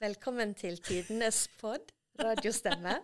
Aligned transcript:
Velkommen 0.00 0.54
til 0.56 0.78
tidenes 0.80 1.42
pod, 1.60 1.90
radiostemme. 2.20 2.94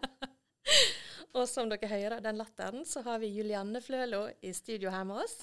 Og 1.37 1.45
som 1.50 1.69
dere 1.69 1.88
hører 1.90 2.22
den 2.24 2.38
latteren, 2.40 2.87
så 2.88 3.03
har 3.04 3.19
vi 3.21 3.29
Julianne 3.37 3.82
Flølo 3.84 4.22
i 4.40 4.53
studio 4.56 4.88
her 4.95 5.04
med 5.09 5.21
oss. 5.27 5.43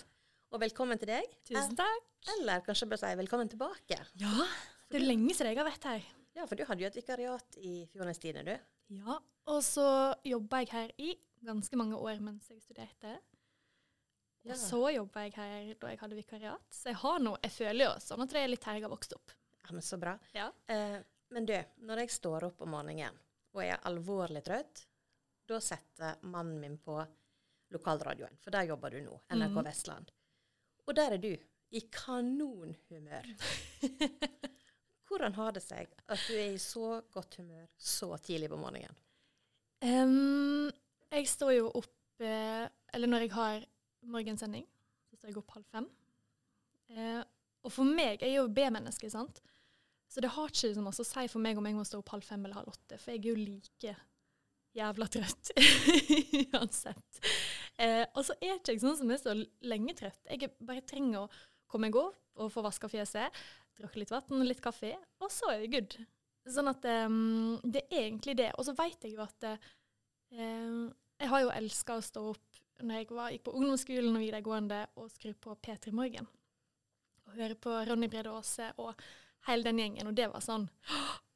Og 0.54 0.62
velkommen 0.64 0.98
til 1.02 1.12
deg. 1.12 1.28
Tusen 1.46 1.76
takk. 1.78 2.10
Eller 2.38 2.64
kanskje 2.66 2.88
bare 2.90 3.04
si 3.04 3.12
velkommen 3.20 3.52
tilbake. 3.52 4.00
Ja, 4.22 4.48
det 4.90 4.98
er 5.02 5.06
lenge 5.06 5.36
siden 5.36 5.52
jeg 5.52 5.60
har 5.62 5.68
vært 5.70 5.86
her. 5.92 6.08
Ja, 6.34 6.48
for 6.50 6.58
du 6.58 6.66
hadde 6.66 6.82
jo 6.82 6.90
et 6.90 6.98
vikariat 6.98 7.60
i 7.62 7.76
Fjordnes 7.92 8.22
Tidende, 8.24 8.56
du. 8.58 8.98
Ja, 9.04 9.20
og 9.54 9.62
så 9.66 9.86
jobba 10.26 10.64
jeg 10.64 10.72
her 10.74 10.90
i 11.06 11.14
ganske 11.46 11.78
mange 11.78 12.00
år 12.00 12.18
mens 12.24 12.50
jeg 12.50 12.62
studerte. 12.64 13.14
Og 14.44 14.52
Ja. 14.52 14.58
så 14.60 14.82
jobba 14.96 15.28
jeg 15.28 15.34
her 15.38 15.74
da 15.80 15.88
jeg 15.94 16.00
hadde 16.02 16.18
vikariat. 16.18 16.66
Så 16.74 16.90
jeg 16.90 16.98
har 17.04 17.20
nå, 17.20 17.38
jeg 17.44 17.52
føler 17.52 17.86
jo 17.86 17.94
sånn 18.02 18.26
at 18.26 18.30
det 18.34 18.42
er 18.42 18.48
litt 18.52 18.64
her 18.66 18.80
jeg 18.80 18.88
har 18.88 18.92
vokst 18.98 19.14
opp. 19.16 19.32
Ja, 19.64 19.72
men 19.72 19.82
så 19.86 19.98
bra. 20.02 20.18
Ja. 20.36 20.50
Eh, 20.68 21.00
men 21.34 21.48
du, 21.50 21.56
når 21.88 22.04
jeg 22.04 22.14
står 22.14 22.48
opp 22.50 22.62
om 22.62 22.76
morgenen 22.76 23.18
og 23.54 23.62
er 23.64 23.82
alvorlig 23.90 24.44
trøtt, 24.46 24.86
da 25.50 25.60
setter 25.62 26.22
mannen 26.30 26.60
min 26.62 26.78
på 26.82 26.98
lokalradioen, 27.74 28.38
for 28.42 28.54
der 28.54 28.70
jobber 28.70 28.94
du 28.94 29.02
nå, 29.04 29.18
NRK 29.34 29.58
mm. 29.58 29.66
Vestland. 29.66 30.12
Og 30.86 30.96
der 30.98 31.16
er 31.16 31.22
du, 31.22 31.32
i 31.74 31.82
kanonhumør. 31.90 33.30
Hvordan 35.10 35.36
har 35.38 35.56
det 35.56 35.64
seg 35.66 35.90
at 36.06 36.22
du 36.28 36.36
er 36.38 36.54
i 36.54 36.62
så 36.62 37.00
godt 37.14 37.40
humør 37.42 37.66
så 37.78 38.12
tidlig 38.22 38.50
på 38.52 38.60
morgenen? 38.62 38.94
Um, 39.84 40.70
jeg 41.12 41.28
står 41.28 41.56
jo 41.58 41.66
opp 41.76 42.22
eh, 42.24 42.64
Eller 42.96 43.10
når 43.10 43.26
jeg 43.26 43.34
har 43.34 43.66
morgensending, 44.08 44.64
så 45.10 45.18
står 45.18 45.32
jeg 45.32 45.40
opp 45.42 45.58
halv 45.58 45.66
fem. 45.74 45.90
Uh, 46.94 47.20
og 47.64 47.74
for 47.74 47.88
meg 47.88 48.22
jeg 48.22 48.30
er 48.30 48.38
jo 48.38 48.52
B-menneske, 48.54 49.10
sant. 49.12 49.42
Så 50.14 50.22
det 50.22 50.30
har 50.36 50.52
ikke 50.52 50.76
så 50.76 50.82
masse 50.86 51.02
å 51.02 51.08
si 51.10 51.24
for 51.32 51.42
meg 51.42 51.58
om 51.58 51.66
jeg 51.66 51.74
må 51.74 51.84
stå 51.90 52.04
opp 52.04 52.12
halv 52.14 52.26
fem 52.28 52.44
eller 52.46 52.60
halv 52.60 52.70
åtte, 52.70 53.00
for 53.02 53.16
jeg 53.16 53.24
er 53.24 53.30
jo 53.32 53.38
like 53.40 53.94
jævla 54.78 55.08
trøtt 55.10 55.54
uansett. 56.54 57.22
Eh, 57.82 58.04
og 58.14 58.22
så 58.28 58.36
er 58.38 58.60
ikke 58.60 58.76
jeg 58.76 58.84
sånn 58.84 59.00
som 59.00 59.14
er 59.14 59.22
så 59.22 59.34
lenge 59.66 59.96
trøtt. 59.98 60.22
Jeg 60.30 60.52
bare 60.62 60.86
trenger 60.86 61.24
å 61.24 61.32
komme 61.70 61.90
meg 61.90 61.98
opp 61.98 62.42
og 62.44 62.52
få 62.54 62.62
vaska 62.66 62.90
fjeset, 62.94 63.42
drukke 63.78 64.04
litt 64.04 64.14
vann, 64.14 64.46
litt 64.46 64.62
kaffe, 64.62 64.94
og 65.22 65.34
så 65.34 65.50
er 65.54 65.64
vi 65.64 65.72
good. 65.80 65.98
Sånn 66.54 66.70
at 66.70 66.86
um, 67.08 67.58
det 67.64 67.86
er 67.88 68.08
egentlig 68.10 68.36
det. 68.38 68.52
Og 68.60 68.68
så 68.68 68.76
vet 68.78 69.06
jeg 69.06 69.16
jo 69.16 69.24
at 69.24 69.48
uh, 69.50 69.58
jeg 70.34 71.32
har 71.32 71.44
jo 71.44 71.54
elska 71.56 71.98
å 71.98 72.06
stå 72.06 72.28
opp 72.34 72.62
når 72.84 73.00
jeg 73.00 73.10
var, 73.16 73.34
gikk 73.34 73.46
på 73.48 73.54
ungdomsskolen 73.58 74.14
og 74.14 74.24
videregående 74.26 74.80
og 75.00 75.10
skru 75.14 75.34
på 75.40 75.58
P3 75.64 75.94
Morgen. 75.96 76.30
Og 77.26 77.38
høre 77.38 77.58
på 77.58 77.74
Ronny 77.88 78.10
Brede 78.12 78.34
Aase 78.34 78.74
og 78.82 78.98
hele 79.48 79.68
den 79.68 79.82
gjengen. 79.82 80.10
Og 80.10 80.18
det 80.18 80.30
var 80.32 80.44
sånn 80.44 80.70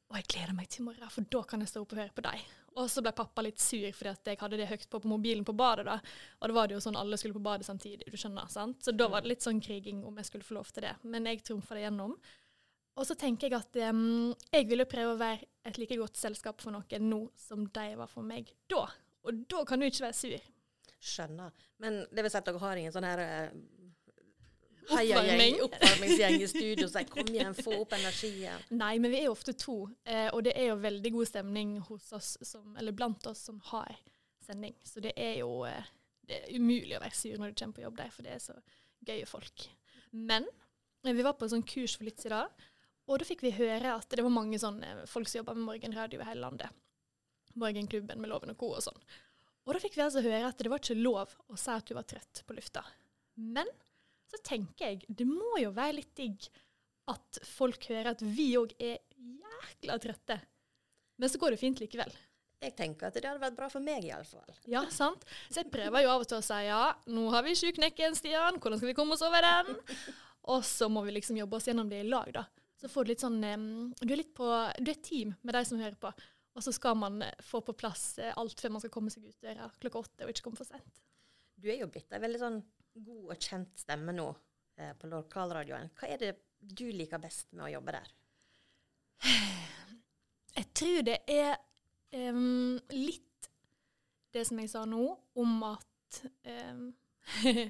Å, 0.08 0.16
jeg 0.16 0.28
gleder 0.32 0.56
meg 0.56 0.70
til 0.72 0.80
i 0.80 0.86
morgen, 0.86 1.10
for 1.12 1.26
da 1.28 1.42
kan 1.44 1.60
jeg 1.60 1.68
stå 1.68 1.82
opp 1.84 1.92
og 1.92 2.00
høre 2.00 2.16
på 2.16 2.24
deg. 2.24 2.44
Og 2.78 2.86
så 2.88 3.02
ble 3.04 3.12
pappa 3.12 3.42
litt 3.44 3.60
sur 3.60 3.82
fordi 3.82 4.10
at 4.14 4.30
jeg 4.30 4.38
hadde 4.40 4.58
det 4.60 4.68
høyt 4.70 4.86
på 4.88 5.00
på 5.02 5.10
mobilen 5.10 5.44
på 5.44 5.52
badet. 5.52 5.84
da. 5.84 5.98
Og 6.40 6.48
da 6.48 6.56
var 6.56 6.68
det 6.68 6.78
jo 6.78 6.82
sånn 6.84 6.96
alle 6.96 7.18
skulle 7.20 7.36
på 7.36 7.44
badet 7.44 7.66
samtidig, 7.66 8.06
du 8.08 8.16
skjønner. 8.16 8.48
sant? 8.48 8.80
Så 8.84 8.94
da 8.96 9.08
var 9.12 9.24
det 9.24 9.34
litt 9.34 9.44
sånn 9.44 9.60
kriging 9.60 10.04
om 10.06 10.16
jeg 10.16 10.30
skulle 10.30 10.46
få 10.46 10.56
lov 10.56 10.70
til 10.72 10.86
det. 10.86 10.94
Men 11.02 11.26
jeg 11.28 11.42
trumfa 11.44 11.76
det 11.76 11.84
gjennom. 11.84 12.14
Og 12.98 13.06
så 13.06 13.14
tenker 13.18 13.50
jeg 13.50 13.58
at 13.58 13.76
um, 13.92 14.32
jeg 14.50 14.66
ville 14.70 14.88
prøve 14.90 15.14
å 15.14 15.20
være 15.20 15.46
et 15.68 15.76
like 15.78 15.98
godt 16.00 16.18
selskap 16.18 16.62
for 16.62 16.74
noen 16.74 17.10
nå 17.10 17.20
som 17.38 17.66
de 17.66 17.88
var 17.98 18.10
for 18.10 18.26
meg 18.26 18.48
da. 18.70 18.86
Og 19.28 19.44
da 19.50 19.64
kan 19.68 19.78
du 19.78 19.86
ikke 19.86 20.06
være 20.08 20.18
sur. 20.18 20.48
Skjønner. 20.98 21.52
Men 21.82 22.00
det 22.10 22.24
vil 22.24 22.32
si 22.32 22.40
at 22.40 22.48
dere 22.48 22.62
har 22.62 22.80
ingen 22.80 22.94
sånn 22.94 23.06
her 23.06 23.22
eh, 23.22 23.58
Oppvarming. 24.88 25.60
oppvarmingsgjeng 25.66 26.42
i 26.42 26.48
studio 26.48 26.88
Så 26.88 27.02
jeg, 27.02 27.10
'kom 27.10 27.28
igjen, 27.34 27.54
få 27.54 27.74
opp 27.82 27.92
energien'. 27.92 28.62
Nei, 28.82 28.98
men 28.98 29.10
vi 29.10 29.20
er 29.20 29.28
jo 29.28 29.34
ofte 29.36 29.52
to, 29.52 29.78
eh, 30.04 30.28
og 30.32 30.44
det 30.44 30.54
er 30.56 30.70
jo 30.70 30.78
veldig 30.82 31.12
god 31.12 31.28
stemning 31.28 31.78
hos 31.88 32.12
oss 32.12 32.36
som, 32.42 32.76
eller 32.76 32.92
blant 32.92 33.26
oss 33.26 33.44
som 33.50 33.60
har 33.72 33.96
sending. 34.46 34.74
Så 34.84 35.00
det 35.04 35.12
er 35.16 35.40
jo 35.42 35.64
eh, 35.68 35.84
det 36.28 36.42
er 36.42 36.56
umulig 36.60 36.96
å 36.96 37.02
være 37.02 37.16
sur 37.16 37.38
når 37.40 37.52
du 37.52 37.60
kommer 37.60 37.78
på 37.78 37.84
jobb 37.86 38.00
der, 38.00 38.10
for 38.14 38.26
det 38.26 38.34
er 38.36 38.42
så 38.44 38.56
gøye 39.08 39.28
folk. 39.28 39.68
Men 40.12 40.48
eh, 41.04 41.12
vi 41.12 41.24
var 41.24 41.36
på 41.38 41.46
en 41.46 41.54
sånn 41.56 41.68
kurs 41.68 41.96
for 41.96 42.08
litt 42.08 42.20
siden, 42.20 42.66
og 43.08 43.20
da 43.20 43.24
fikk 43.24 43.42
vi 43.46 43.54
høre 43.56 43.94
at 43.96 44.10
det 44.12 44.24
var 44.24 44.34
mange 44.34 44.58
sånne 44.60 45.06
folk 45.08 45.30
som 45.30 45.40
jobber 45.40 45.56
med 45.56 45.70
morgenradio 45.70 46.20
i 46.20 46.28
hele 46.28 46.44
landet. 46.44 46.84
Morgenklubben 47.58 48.20
med 48.20 48.28
Loven 48.30 48.52
og 48.52 48.58
Co. 48.60 48.74
og 48.76 48.84
sånn. 48.84 49.00
Og 49.64 49.74
da 49.74 49.80
fikk 49.80 49.96
vi 49.96 50.04
altså 50.04 50.20
høre 50.24 50.48
at 50.48 50.60
det 50.60 50.70
var 50.72 50.80
ikke 50.80 50.96
lov 51.00 51.32
å 51.48 51.56
si 51.60 51.72
at 51.72 51.88
du 51.88 51.94
var 51.96 52.06
trøtt 52.08 52.42
på 52.46 52.56
lufta. 52.56 52.84
Men 53.40 53.68
så 54.28 54.40
tenker 54.44 54.90
jeg, 54.92 55.04
det 55.08 55.26
må 55.28 55.58
jo 55.62 55.72
være 55.76 55.98
litt 56.00 56.14
digg 56.18 56.48
at 57.08 57.40
folk 57.48 57.88
hører 57.88 58.12
at 58.12 58.22
vi 58.24 58.50
òg 58.60 58.74
er 58.76 58.98
jækla 59.16 59.98
trøtte. 60.02 60.38
Men 61.18 61.32
så 61.32 61.40
går 61.40 61.54
det 61.54 61.62
fint 61.62 61.80
likevel. 61.82 62.12
Jeg 62.58 62.74
tenker 62.78 63.08
at 63.08 63.14
det 63.14 63.26
hadde 63.26 63.42
vært 63.42 63.56
bra 63.56 63.68
for 63.70 63.82
meg, 63.82 64.04
iallfall. 64.06 64.54
Ja, 64.70 64.82
sant? 64.90 65.22
Så 65.46 65.62
jeg 65.62 65.70
prøver 65.72 66.02
jo 66.02 66.10
av 66.12 66.24
og 66.24 66.30
til 66.30 66.40
å 66.40 66.44
si 66.44 66.58
ja, 66.66 66.82
nå 67.10 67.28
har 67.32 67.44
vi 67.46 67.54
sjuknekken, 67.58 68.16
Stian, 68.18 68.58
hvordan 68.58 68.80
skal 68.80 68.90
vi 68.90 68.96
komme 68.98 69.14
oss 69.14 69.22
over 69.26 69.44
den? 69.46 69.78
Og 70.50 70.64
så 70.66 70.88
må 70.90 71.04
vi 71.06 71.14
liksom 71.14 71.38
jobbe 71.38 71.58
oss 71.58 71.68
gjennom 71.70 71.90
det 71.90 72.02
i 72.02 72.08
lag, 72.08 72.30
da. 72.34 72.44
Så 72.78 72.90
får 72.90 73.04
du 73.04 73.10
litt 73.10 73.22
sånn 73.22 73.40
Du 73.42 74.12
er 74.12 74.20
litt 74.20 74.34
på 74.38 74.46
Du 74.78 74.90
er 74.92 75.00
team 75.02 75.32
med 75.42 75.56
de 75.56 75.64
som 75.66 75.80
hører 75.80 75.98
på. 75.98 76.12
Og 76.58 76.64
så 76.64 76.74
skal 76.74 76.96
man 76.98 77.22
eh, 77.22 77.34
få 77.44 77.60
på 77.62 77.74
plass 77.78 78.18
eh, 78.18 78.34
alt 78.38 78.58
før 78.60 78.74
man 78.74 78.82
skal 78.82 78.92
komme 78.94 79.12
seg 79.14 79.26
ut 79.28 79.44
døra 79.44 79.68
klokka 79.78 80.02
åtte 80.02 80.26
og 80.26 80.32
ikke 80.32 80.48
komme 80.48 80.58
for 80.58 80.66
sent. 80.66 81.02
Du 81.58 81.68
er 81.70 81.78
jo 81.82 81.90
blitt 81.90 82.10
ei 82.14 82.22
veldig 82.22 82.40
sånn 82.42 82.58
god 83.04 83.32
og 83.34 83.48
kjent 83.48 83.80
stemme 83.80 84.14
nå 84.14 84.28
eh, 84.78 84.94
på 84.98 85.10
lokalradioen. 85.10 85.90
Hva 85.98 86.10
er 86.10 86.22
det 86.22 86.32
du 86.58 86.88
liker 86.92 87.20
best 87.22 87.52
med 87.54 87.68
å 87.68 87.72
jobbe 87.76 87.94
der? 87.98 88.14
Jeg 90.58 90.66
tror 90.74 91.04
det 91.06 91.18
er 91.30 91.54
um, 92.32 92.78
litt 92.90 93.50
det 94.34 94.44
som 94.48 94.58
jeg 94.60 94.70
sa 94.72 94.84
nå, 94.88 95.04
om 95.38 95.62
at 95.68 96.22
um, 96.48 96.88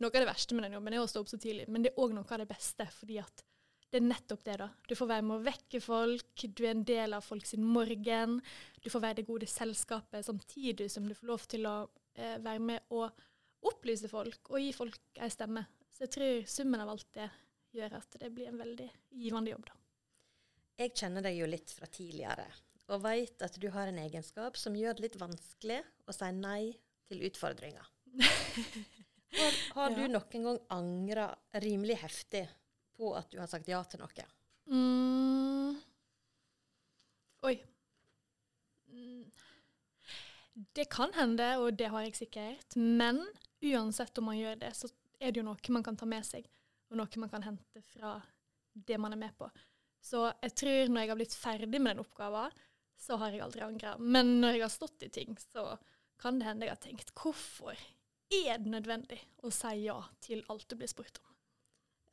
Noe 0.00 0.08
av 0.14 0.22
det 0.22 0.28
verste 0.28 0.54
med 0.54 0.68
den 0.68 0.76
jobben 0.76 0.94
er 0.94 1.02
å 1.02 1.08
stå 1.10 1.24
opp 1.24 1.30
så 1.32 1.38
tidlig, 1.40 1.64
men 1.68 1.82
det 1.82 1.90
er 1.90 2.00
òg 2.00 2.12
noe 2.14 2.28
av 2.30 2.42
det 2.44 2.46
beste. 2.48 2.86
fordi 2.94 3.18
at 3.18 3.42
det 3.90 3.98
er 3.98 4.06
nettopp 4.06 4.44
det, 4.46 4.56
da. 4.60 4.68
Du 4.86 4.94
får 4.94 5.08
være 5.10 5.24
med 5.26 5.34
å 5.34 5.44
vekke 5.48 5.80
folk, 5.82 6.44
du 6.46 6.62
er 6.62 6.76
en 6.76 6.84
del 6.86 7.16
av 7.16 7.26
folk 7.26 7.46
sin 7.48 7.64
morgen. 7.66 8.36
Du 8.78 8.86
får 8.92 9.02
være 9.02 9.18
det 9.18 9.26
gode 9.26 9.48
selskapet 9.50 10.28
samtidig 10.28 10.86
som 10.94 11.08
du 11.08 11.14
får 11.18 11.30
lov 11.32 11.46
til 11.50 11.66
å 11.66 11.74
eh, 12.14 12.36
være 12.38 12.62
med 12.68 12.94
å 12.94 13.08
opplyse 13.68 14.08
folk 14.10 14.50
og 14.52 14.62
gi 14.62 14.72
folk 14.76 15.20
ei 15.20 15.30
stemme. 15.32 15.64
Så 15.90 16.06
jeg 16.06 16.14
tror 16.16 16.48
summen 16.48 16.82
av 16.82 16.92
alt 16.92 17.08
det 17.16 17.28
gjør 17.76 17.98
at 18.00 18.16
det 18.22 18.32
blir 18.34 18.50
en 18.50 18.60
veldig 18.60 18.88
givende 19.20 19.52
jobb, 19.52 19.68
da. 19.68 19.76
Jeg 20.80 20.94
kjenner 20.96 21.24
deg 21.26 21.36
jo 21.36 21.48
litt 21.50 21.72
fra 21.76 21.86
tidligere, 21.92 22.46
og 22.88 23.02
veit 23.04 23.42
at 23.44 23.58
du 23.60 23.68
har 23.74 23.90
en 23.90 24.00
egenskap 24.00 24.56
som 24.56 24.78
gjør 24.78 24.96
det 24.96 25.04
litt 25.04 25.18
vanskelig 25.20 25.82
å 26.08 26.14
si 26.16 26.30
nei 26.38 26.72
til 27.10 27.26
utfordringer. 27.28 27.92
Har, 29.30 29.52
har 29.76 29.92
du 29.94 30.00
noen 30.10 30.42
gang 30.42 30.56
angra 30.74 31.28
rimelig 31.62 32.00
heftig 32.00 32.40
på 32.98 33.12
at 33.14 33.28
du 33.30 33.36
har 33.38 33.46
sagt 33.46 33.68
ja 33.70 33.78
til 33.86 34.00
noe? 34.02 34.24
Mm. 34.66 35.76
Oi. 37.46 37.54
Mm. 38.90 39.22
Det 40.74 40.88
kan 40.90 41.14
hende, 41.14 41.46
og 41.62 41.78
det 41.78 41.92
har 41.94 42.08
jeg 42.08 42.18
sikkert. 42.18 42.74
Men 42.74 43.22
uansett 43.62 44.18
om 44.18 44.30
man 44.30 44.38
gjør 44.38 44.60
det, 44.62 44.72
så 44.76 44.88
er 45.20 45.32
det 45.32 45.42
jo 45.42 45.46
noe 45.46 45.74
man 45.74 45.84
kan 45.86 45.98
ta 45.98 46.08
med 46.08 46.26
seg, 46.26 46.46
og 46.90 47.00
noe 47.00 47.22
man 47.22 47.32
kan 47.32 47.44
hente 47.44 47.82
fra 47.92 48.16
det 48.72 48.98
man 48.98 49.12
er 49.12 49.20
med 49.20 49.36
på. 49.38 49.50
Så 50.00 50.24
jeg 50.40 50.54
tror 50.56 50.92
når 50.92 51.02
jeg 51.02 51.12
har 51.12 51.20
blitt 51.20 51.36
ferdig 51.36 51.80
med 51.80 51.92
den 51.92 52.04
oppgaven, 52.04 52.60
så 53.00 53.16
har 53.20 53.32
jeg 53.32 53.44
aldri 53.44 53.64
angra. 53.64 53.94
Men 53.98 54.38
når 54.40 54.56
jeg 54.56 54.64
har 54.64 54.72
stått 54.72 55.06
i 55.06 55.10
ting, 55.12 55.36
så 55.52 55.74
kan 56.20 56.38
det 56.40 56.48
hende 56.48 56.68
jeg 56.68 56.74
har 56.74 56.82
tenkt 56.84 57.12
hvorfor 57.16 57.76
er 58.30 58.60
det 58.60 58.70
nødvendig 58.70 59.18
å 59.42 59.50
si 59.54 59.72
ja 59.86 59.96
til 60.22 60.44
alt 60.52 60.68
du 60.70 60.76
blir 60.78 60.90
spurt 60.90 61.20
om? 61.22 61.28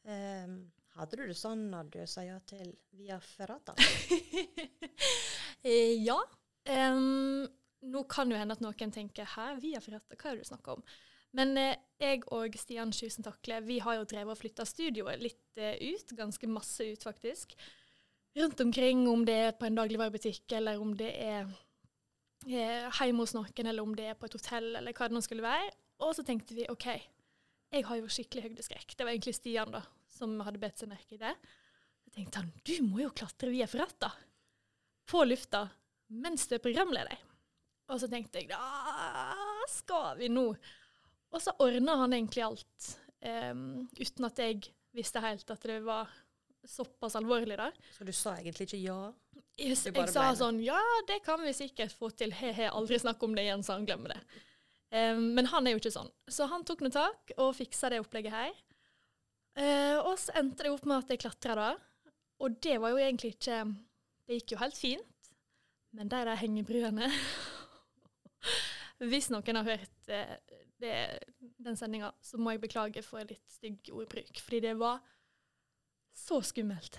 Um, 0.07 0.57
hadde 0.97 1.19
du 1.19 1.25
det 1.27 1.37
sånn 1.37 1.67
når 1.71 1.91
du 1.93 1.99
sa 2.09 2.23
ja 2.25 2.39
til 2.49 2.73
Via 2.97 3.19
Ferrata? 3.23 3.75
Eh, 5.65 5.97
ja. 6.05 6.15
Um, 6.69 7.41
nå 7.89 8.03
kan 8.07 8.29
jo 8.31 8.37
hende 8.37 8.53
at 8.53 8.61
noen 8.61 8.91
tenker 8.93 9.25
'hæ, 9.25 9.47
via 9.59 9.81
Ferrata, 9.81 10.15
hva 10.15 10.29
er 10.29 10.37
det 10.37 10.45
du 10.45 10.49
snakker 10.51 10.77
om?' 10.77 10.83
Men 11.35 11.57
eh, 11.59 11.75
jeg 11.99 12.23
og 12.33 12.55
Stian 12.59 12.93
Sjusen 12.95 13.25
Takle 13.25 13.59
vi 13.65 13.79
har 13.83 13.97
jo 13.97 14.07
drevet 14.07 14.35
og 14.35 14.39
flytta 14.39 14.65
studioet 14.67 15.21
litt 15.21 15.59
eh, 15.59 15.79
ut, 15.91 16.13
ganske 16.17 16.49
masse 16.49 16.85
ut 16.85 17.03
faktisk. 17.03 17.55
Rundt 18.37 18.61
omkring, 18.61 19.07
om 19.09 19.25
det 19.25 19.37
er 19.47 19.55
på 19.57 19.65
en 19.67 19.77
dagligvarebutikk, 19.77 20.45
eller 20.59 20.81
om 20.81 20.93
det 20.97 21.09
er 21.09 21.47
eh, 22.45 22.87
hjemme 23.01 23.25
hos 23.25 23.33
noen, 23.35 23.51
eller 23.65 23.83
om 23.83 23.95
det 23.97 24.11
er 24.11 24.17
på 24.19 24.29
et 24.29 24.37
hotell, 24.37 24.75
eller 24.77 24.93
hva 24.93 25.09
det 25.09 25.17
nå 25.17 25.23
skulle 25.25 25.45
være. 25.45 25.71
Og 26.05 26.13
så 26.13 26.25
tenkte 26.25 26.55
vi 26.57 26.67
OK, 26.69 26.87
jeg 27.73 27.85
har 27.87 27.99
jo 27.99 28.11
skikkelig 28.11 28.45
høydeskrekk. 28.45 28.93
Det 28.93 29.05
var 29.05 29.15
egentlig 29.15 29.35
Stian 29.35 29.73
da, 29.73 29.81
som 30.13 30.37
hadde 30.45 30.61
bedt 30.61 30.79
seg 30.79 30.91
merke 30.91 31.17
i 31.17 31.21
det. 31.21 31.33
Så 32.05 32.13
tenkte 32.13 32.43
han 32.43 32.53
du 32.63 32.75
må 32.85 33.01
jo 33.03 33.15
klatre 33.17 33.51
via 33.51 33.67
forretta 33.67 34.13
på 35.07 35.23
lufta 35.25 35.65
mens 36.07 36.45
du 36.47 36.55
er 36.55 36.63
programleder. 36.63 37.17
Og 37.91 37.99
så 37.99 38.07
tenkte 38.11 38.39
jeg 38.39 38.51
da 38.51 39.33
skal 39.71 40.15
vi 40.19 40.29
nå? 40.31 40.51
Og 41.37 41.43
så 41.43 41.53
ordna 41.61 41.99
han 41.99 42.15
egentlig 42.17 42.41
alt, 42.41 42.87
um, 43.53 43.83
uten 43.99 44.25
at 44.25 44.39
jeg 44.41 44.71
visste 44.97 45.21
helt 45.21 45.51
at 45.53 45.65
det 45.69 45.77
var 45.85 46.09
såpass 46.65 47.15
alvorlig. 47.15 47.59
da. 47.59 47.69
Så 47.93 48.07
du 48.07 48.11
sa 48.11 48.33
egentlig 48.39 48.65
ikke 48.65 48.81
ja? 48.81 48.97
Jeg, 49.57 49.77
jeg 49.77 50.09
sa 50.13 50.27
sånn 50.37 50.59
Ja, 50.65 50.79
det 51.09 51.19
kan 51.25 51.41
vi 51.45 51.53
sikkert 51.53 51.93
få 51.93 52.09
til. 52.17 52.33
He-he, 52.33 52.71
aldri 52.73 52.97
snakk 53.01 53.21
om 53.25 53.35
det 53.37 53.45
igjen, 53.45 53.63
så 53.65 53.77
han 53.77 53.85
glemmer 53.85 54.15
det. 54.15 54.21
Um, 54.89 55.33
men 55.37 55.49
han 55.51 55.67
er 55.67 55.75
jo 55.75 55.81
ikke 55.81 55.93
sånn. 55.93 56.09
Så 56.25 56.47
han 56.49 56.65
tok 56.65 56.81
noe 56.85 56.93
tak 56.93 57.35
og 57.37 57.53
fiksa 57.57 57.91
det 57.93 58.01
opplegget 58.01 58.33
her. 58.33 58.55
Uh, 59.57 59.97
og 60.07 60.15
så 60.21 60.33
endte 60.41 60.65
det 60.65 60.73
opp 60.73 60.89
med 60.89 61.03
at 61.03 61.13
jeg 61.13 61.21
klatra 61.21 61.57
da. 61.57 61.69
Og 62.41 62.57
det 62.65 62.77
var 62.81 62.93
jo 62.93 62.99
egentlig 63.01 63.31
ikke 63.33 63.63
Det 64.27 64.35
gikk 64.37 64.51
jo 64.53 64.59
helt 64.61 64.77
fint. 64.77 65.29
Men 65.95 66.09
de 66.11 66.19
der 66.27 66.41
hengebryene 66.41 67.07
Hvis 68.97 69.29
noen 69.29 69.59
har 69.59 69.67
hørt 69.67 70.09
eh, 70.09 70.33
det, 70.81 70.95
den 71.61 71.77
sendinga, 71.77 72.11
så 72.21 72.39
må 72.41 72.55
jeg 72.55 72.63
beklage 72.63 73.03
for 73.05 73.25
litt 73.29 73.45
stygg 73.51 73.91
ordbruk. 73.93 74.41
Fordi 74.41 74.61
det 74.65 74.73
var 74.79 75.03
så 76.17 76.41
skummelt. 76.41 76.97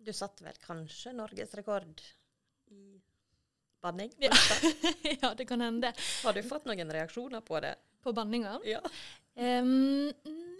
Du 0.00 0.12
satte 0.16 0.44
vel 0.46 0.58
kanskje 0.64 1.12
norgesrekord 1.14 2.02
i 2.72 2.98
banning? 3.84 4.12
Ja. 4.18 4.32
ja, 5.22 5.34
det 5.36 5.46
kan 5.46 5.60
hende. 5.60 5.92
Har 6.24 6.34
du 6.34 6.42
fått 6.46 6.66
noen 6.68 6.92
reaksjoner 6.92 7.44
på 7.44 7.60
det? 7.62 7.74
På 8.02 8.14
banninga. 8.16 8.56
Ja. 8.64 8.80
Um, 9.34 10.08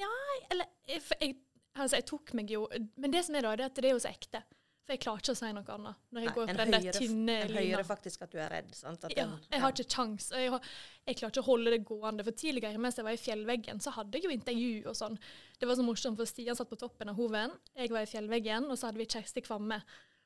nei, 0.01 0.37
eller 0.53 0.69
jeg, 0.87 1.03
for 1.05 1.25
jeg, 1.25 1.37
altså, 1.75 1.99
jeg 1.99 2.07
tok 2.09 2.31
meg 2.39 2.53
jo 2.53 2.63
Men 3.03 3.13
det 3.13 3.25
som 3.27 3.35
er 3.35 3.45
da, 3.45 3.57
det 3.59 3.65
er 3.65 3.73
at 3.73 3.81
det 3.81 3.89
er 3.91 3.97
jo 3.97 4.03
så 4.03 4.13
ekte. 4.13 4.43
For 4.91 4.97
jeg 4.97 5.03
klarer 5.05 5.21
ikke 5.23 5.31
å 5.31 5.39
si 5.39 5.49
noe 5.55 5.71
annet 5.71 5.99
når 6.11 6.25
jeg 6.25 6.27
Nei, 6.27 6.35
går 6.35 6.47
på 6.49 6.51
en 6.51 6.57
den 6.59 6.73
der 6.75 6.97
tynne 6.97 7.35
En 7.45 7.51
lina. 7.55 7.77
hører 7.77 7.87
faktisk 7.87 8.23
at 8.27 8.33
du 8.33 8.39
er 8.43 8.49
redd. 8.51 8.73
sant? 8.75 9.05
Ja, 9.07 9.09
den- 9.21 9.37
jeg 9.53 9.61
har 9.63 9.71
ikke 9.77 9.87
kjangs. 9.95 10.31
Jeg, 10.35 10.51
jeg 11.07 11.17
klarer 11.21 11.31
ikke 11.31 11.43
å 11.45 11.47
holde 11.47 11.71
det 11.71 11.85
gående. 11.87 12.25
For 12.27 12.33
tidligere, 12.33 12.79
mens 12.83 12.97
jeg 12.99 13.05
var 13.07 13.13
i 13.15 13.21
fjellveggen, 13.23 13.79
så 13.81 13.93
hadde 13.95 14.19
jeg 14.19 14.25
jo 14.25 14.31
intervju 14.35 14.87
og 14.91 14.97
sånn. 14.99 15.17
Det 15.61 15.69
var 15.69 15.77
så 15.79 15.85
morsomt, 15.87 16.17
for 16.19 16.27
Stian 16.27 16.57
satt 16.59 16.69
på 16.73 16.77
toppen 16.81 17.09
av 17.09 17.15
hoven, 17.15 17.53
jeg 17.77 17.89
var 17.95 18.01
i 18.03 18.11
fjellveggen, 18.11 18.67
og 18.69 18.77
så 18.81 18.89
hadde 18.91 18.99
vi 18.99 19.07
Kjersti 19.07 19.45
Kvamme, 19.47 19.79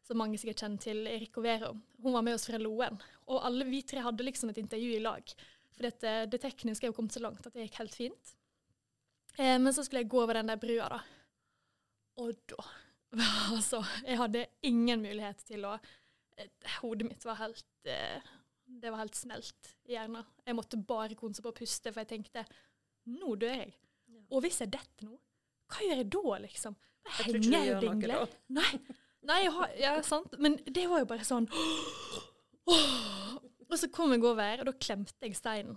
som 0.02 0.16
mange 0.16 0.38
sikkert 0.40 0.62
kjenner 0.64 0.80
til, 0.80 1.06
Erik 1.08 1.36
Overo. 1.36 1.74
Vero. 1.74 1.80
Hun 2.02 2.12
var 2.14 2.22
med 2.22 2.34
oss 2.34 2.46
fra 2.46 2.56
Loen. 2.56 2.98
Og 3.28 3.42
alle 3.44 3.64
vi 3.68 3.82
tre 3.82 4.00
hadde 4.00 4.24
liksom 4.24 4.48
et 4.48 4.56
intervju 4.64 4.96
i 4.96 5.02
lag. 5.04 5.34
For 5.76 5.82
dette, 5.82 6.30
det 6.30 6.40
tekniske 6.40 6.84
er 6.84 6.88
jo 6.88 6.96
kommet 6.96 7.12
så 7.12 7.20
langt 7.20 7.44
at 7.46 7.52
det 7.52 7.68
gikk 7.68 7.76
helt 7.82 7.94
fint. 7.94 8.34
Eh, 9.36 9.58
men 9.58 9.72
så 9.74 9.84
skulle 9.84 10.00
jeg 10.04 10.08
gå 10.08 10.22
over 10.22 10.32
den 10.40 10.46
der 10.46 10.56
brua, 10.56 10.88
da. 10.88 11.00
Og 12.16 12.32
da 12.48 12.64
Altså, 13.54 13.82
jeg 14.06 14.18
hadde 14.18 14.46
ingen 14.66 15.02
mulighet 15.04 15.44
til 15.48 15.66
å 15.68 15.74
eh, 15.76 16.48
Hodet 16.80 17.08
mitt 17.08 17.26
var 17.26 17.38
helt 17.42 17.90
eh, 17.90 18.32
Det 18.64 18.90
var 18.90 19.04
helt 19.04 19.18
smelt 19.18 19.70
i 19.88 19.94
hjernen. 19.94 20.24
Jeg 20.46 20.58
måtte 20.58 20.80
bare 20.80 21.18
konse 21.18 21.44
på 21.44 21.52
å 21.52 21.56
puste, 21.56 21.92
for 21.92 22.02
jeg 22.02 22.12
tenkte 22.16 22.46
nå 23.12 23.34
dør 23.36 23.52
jeg. 23.52 23.72
Ja. 24.08 24.20
Og 24.32 24.44
hvis 24.44 24.62
jeg 24.62 24.72
detter 24.72 25.08
nå, 25.10 25.18
hva 25.68 25.84
gjør 25.84 26.00
jeg 26.00 26.10
da, 26.14 26.36
liksom? 26.44 26.76
Jeg 27.04 27.26
henger 27.28 27.50
jeg 27.52 27.74
og 27.74 27.82
dingler. 27.84 28.36
Nei, 28.56 28.70
nei 29.28 29.40
har, 29.52 29.74
ja, 29.76 29.96
sant. 30.06 30.36
Men 30.40 30.56
det 30.64 30.86
var 30.88 31.02
jo 31.02 31.08
bare 31.10 31.26
sånn 31.28 31.44
Og 32.64 33.76
så 33.76 33.90
kom 33.92 34.14
jeg 34.14 34.24
over, 34.24 34.62
og 34.62 34.70
da 34.70 34.74
klemte 34.78 35.28
jeg 35.28 35.36
steinen 35.36 35.76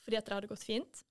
fordi 0.00 0.16
at 0.16 0.26
det 0.26 0.32
hadde 0.32 0.48
gått 0.50 0.64
fint. 0.64 1.02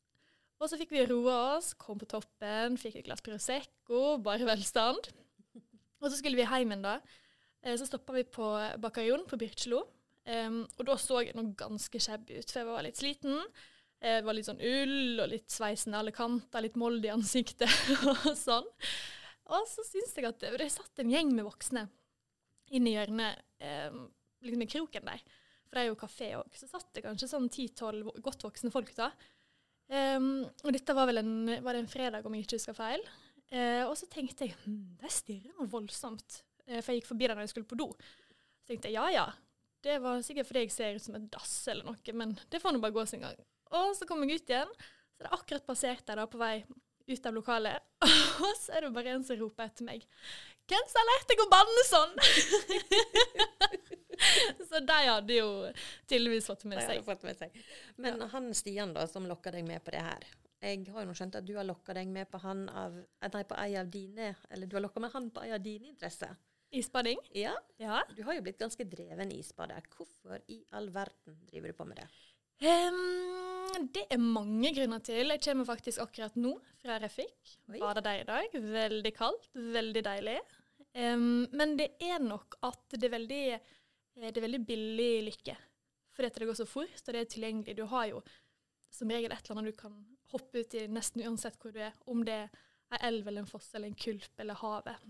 Og 0.59 0.67
så 0.67 0.75
fikk 0.79 0.91
vi 0.91 1.05
roa 1.07 1.35
oss, 1.55 1.71
kom 1.79 1.99
på 2.01 2.07
toppen, 2.09 2.75
fikk 2.79 2.97
et 2.99 3.05
glass 3.05 3.21
Prosecco, 3.23 4.17
bare 4.23 4.47
velstand. 4.49 5.07
Og 5.99 6.09
så 6.09 6.19
skulle 6.19 6.39
vi 6.39 6.47
hjem 6.47 6.73
igjen, 6.73 6.85
da. 6.85 6.99
Eh, 7.63 7.75
Så 7.77 7.87
stoppa 7.89 8.13
vi 8.15 8.23
på 8.23 8.51
Bakarion 8.79 9.25
på 9.27 9.39
Birkjelo. 9.39 9.83
Um, 10.29 10.61
og 10.77 10.85
da 10.85 10.93
så 10.99 11.23
jeg 11.23 11.33
noe 11.33 11.55
ganske 11.57 11.99
shabby 12.03 12.37
ut, 12.37 12.51
for 12.51 12.61
jeg 12.61 12.67
var 12.67 12.83
litt 12.85 12.99
sliten. 12.99 13.39
Jeg 13.99 14.19
Det 14.21 14.25
var 14.27 14.35
litt 14.37 14.47
sånn 14.47 14.61
ull 14.61 15.19
og 15.23 15.31
litt 15.31 15.49
sveisen 15.51 15.95
i 15.95 15.97
alle 15.99 16.13
kanter, 16.15 16.61
litt 16.61 16.77
mold 16.79 17.03
i 17.07 17.11
ansiktet 17.11 17.71
og 18.11 18.29
sånn. 18.37 18.67
Og 19.49 19.65
så 19.67 19.83
syns 19.87 20.13
jeg 20.15 20.27
at 20.29 20.39
det 20.43 20.69
satt 20.71 21.01
en 21.01 21.09
gjeng 21.09 21.33
med 21.33 21.47
voksne 21.47 21.87
inn 22.69 22.85
i 22.85 22.93
hjørnet, 22.93 23.41
um, 23.89 24.05
liksom 24.45 24.63
i 24.63 24.69
kroken 24.69 25.09
der. 25.09 25.23
For 25.65 25.77
det 25.77 25.81
er 25.81 25.89
jo 25.89 25.97
kafé 25.99 26.29
òg. 26.37 26.53
Så 26.55 26.69
satt 26.69 26.93
det 26.93 27.03
kanskje 27.07 27.31
sånn 27.31 27.49
ti-tolv 27.51 28.13
godt 28.21 28.45
voksne 28.45 28.71
folk 28.73 28.93
da. 28.97 29.09
Um, 29.89 30.45
og 30.61 30.71
dette 30.75 30.93
var 30.93 31.09
vel 31.09 31.23
en, 31.23 31.33
var 31.65 31.73
det 31.73 31.83
en 31.83 31.91
fredag, 31.91 32.25
om 32.25 32.37
jeg 32.37 32.45
ikke 32.45 32.59
husker 32.59 32.77
feil. 32.77 33.01
Eh, 33.49 33.83
og 33.87 33.95
så 33.97 34.05
tenkte 34.11 34.45
jeg 34.45 34.57
hm, 34.63 34.97
det 35.01 35.11
stirrer 35.13 35.55
noe 35.57 35.69
voldsomt. 35.71 36.41
Eh, 36.67 36.81
for 36.81 36.93
jeg 36.93 37.01
gikk 37.01 37.11
forbi 37.11 37.29
det 37.29 37.37
når 37.37 37.47
jeg 37.47 37.53
skulle 37.55 37.69
på 37.69 37.79
do. 37.79 37.89
Så 38.61 38.73
tenkte 38.73 38.91
jeg 38.91 38.99
ja 38.99 39.07
ja, 39.13 39.27
det 39.85 39.97
var 40.03 40.21
sikkert 40.25 40.49
fordi 40.49 40.65
jeg 40.65 40.75
ser 40.75 40.97
ut 40.97 41.05
som 41.05 41.17
et 41.17 41.29
dass 41.33 41.55
eller 41.71 41.87
noe, 41.87 42.13
men 42.19 42.35
det 42.51 42.61
får 42.61 42.75
nå 42.75 42.83
bare 42.83 42.95
gå 42.95 43.05
sin 43.09 43.23
gang. 43.23 43.39
Og 43.79 43.93
så 43.97 44.07
kom 44.09 44.21
jeg 44.25 44.41
ut 44.41 44.53
igjen, 44.53 44.71
så 45.15 45.23
det 45.23 45.29
er 45.29 45.35
akkurat 45.37 45.67
passert 45.67 46.05
jeg 46.09 46.19
da 46.19 46.25
på 46.29 46.41
vei 46.41 46.55
ut 47.09 47.25
av 47.25 47.33
lokalet. 47.33 47.85
Og 48.45 48.53
så 48.59 48.75
er 48.77 48.85
det 48.85 48.93
bare 48.95 49.15
en 49.15 49.23
som 49.25 49.39
roper 49.39 49.65
etter 49.65 49.87
meg. 49.87 50.03
Hvem 50.69 50.89
som 50.91 50.99
har 51.01 51.07
lært 51.09 51.31
deg 51.31 51.41
å 51.41 51.47
banne 51.49 51.85
sånn? 51.89 52.13
så 54.69 54.81
de 54.85 54.99
hadde 55.07 55.39
jo 55.39 55.49
tydeligvis 56.05 56.49
fått 56.51 56.67
med 56.69 56.83
seg. 56.85 57.01
fått 57.07 57.25
med 57.25 57.39
seg. 57.39 57.57
Men 57.97 58.21
han 58.29 58.51
Stian 58.53 58.93
da, 58.93 59.07
som 59.09 59.25
lokka 59.29 59.53
deg 59.55 59.65
med 59.65 59.81
på 59.85 59.95
det 59.95 60.03
her. 60.05 60.27
Jeg 60.59 60.83
har 60.91 61.05
jo 61.05 61.07
nå 61.07 61.15
skjønt 61.15 61.37
at 61.39 61.45
du 61.47 61.53
har 61.55 61.63
lokka 61.67 61.93
deg 61.95 62.09
med 62.11 62.27
på 62.31 62.39
han 62.43 62.65
av 62.69 62.97
eh, 62.99 63.29
Nei, 63.31 63.43
på 63.47 63.55
ei 63.61 63.77
av 63.79 63.87
dine 63.91 64.33
Eller 64.51 64.67
du 64.67 64.75
har 64.75 64.83
lokka 64.83 64.99
med 64.99 65.13
han 65.13 65.29
på 65.31 65.43
ei 65.45 65.53
av 65.55 65.61
dine 65.63 65.87
interesser. 65.93 66.35
Isbading? 66.75 67.21
Ja, 67.33 67.55
Ja. 67.81 68.01
du 68.15 68.21
har 68.27 68.35
jo 68.35 68.43
blitt 68.45 68.59
ganske 68.59 68.85
dreven 68.85 69.31
isbader. 69.33 69.81
Hvorfor 69.95 70.43
i 70.51 70.59
all 70.77 70.91
verden 70.93 71.39
driver 71.49 71.71
du 71.71 71.77
på 71.79 71.87
med 71.89 71.97
det? 71.97 72.09
Um, 72.61 73.87
det 73.95 74.03
er 74.11 74.19
mange 74.19 74.69
grunner 74.75 74.99
til. 75.01 75.31
Jeg 75.31 75.41
kommer 75.47 75.65
faktisk 75.65 76.03
akkurat 76.03 76.35
nå 76.35 76.51
fra 76.81 76.99
Refik. 77.01 77.55
Bader 77.71 78.03
der 78.05 78.19
i 78.21 78.27
dag. 78.27 78.59
Veldig 78.75 79.13
kaldt, 79.15 79.47
veldig 79.55 80.03
deilig. 80.05 80.37
Um, 80.93 81.47
men 81.55 81.77
det 81.79 81.93
er 82.03 82.19
nok 82.21 82.59
at 82.67 82.97
det 82.99 83.07
er 83.07 83.15
veldig, 83.15 83.41
eh, 83.55 84.29
det 84.29 84.37
er 84.37 84.45
veldig 84.45 84.61
billig 84.67 85.11
lykke. 85.31 85.57
Fordi 86.13 86.29
det 86.35 86.49
går 86.51 86.59
så 86.59 86.67
fort, 86.67 87.01
og 87.07 87.13
det 87.15 87.21
er 87.23 87.33
tilgjengelig. 87.33 87.77
Du 87.79 87.85
har 87.87 88.09
jo 88.11 88.21
som 88.91 89.09
regel 89.09 89.31
et 89.31 89.39
eller 89.39 89.61
annet 89.61 89.73
du 89.73 89.77
kan 89.79 89.95
hoppe 90.31 90.63
ut 90.63 90.75
i 90.77 90.87
nesten 90.91 91.23
uansett 91.25 91.57
hvor 91.61 91.73
du 91.75 91.81
er. 91.83 91.95
Om 92.09 92.23
det 92.27 92.35
er 92.45 92.49
ei 92.95 93.01
elv 93.09 93.27
eller 93.27 93.43
en 93.43 93.49
foss 93.49 93.71
eller 93.73 93.89
en 93.89 93.99
kulp 93.99 94.41
eller 94.41 94.57
havet. 94.61 95.09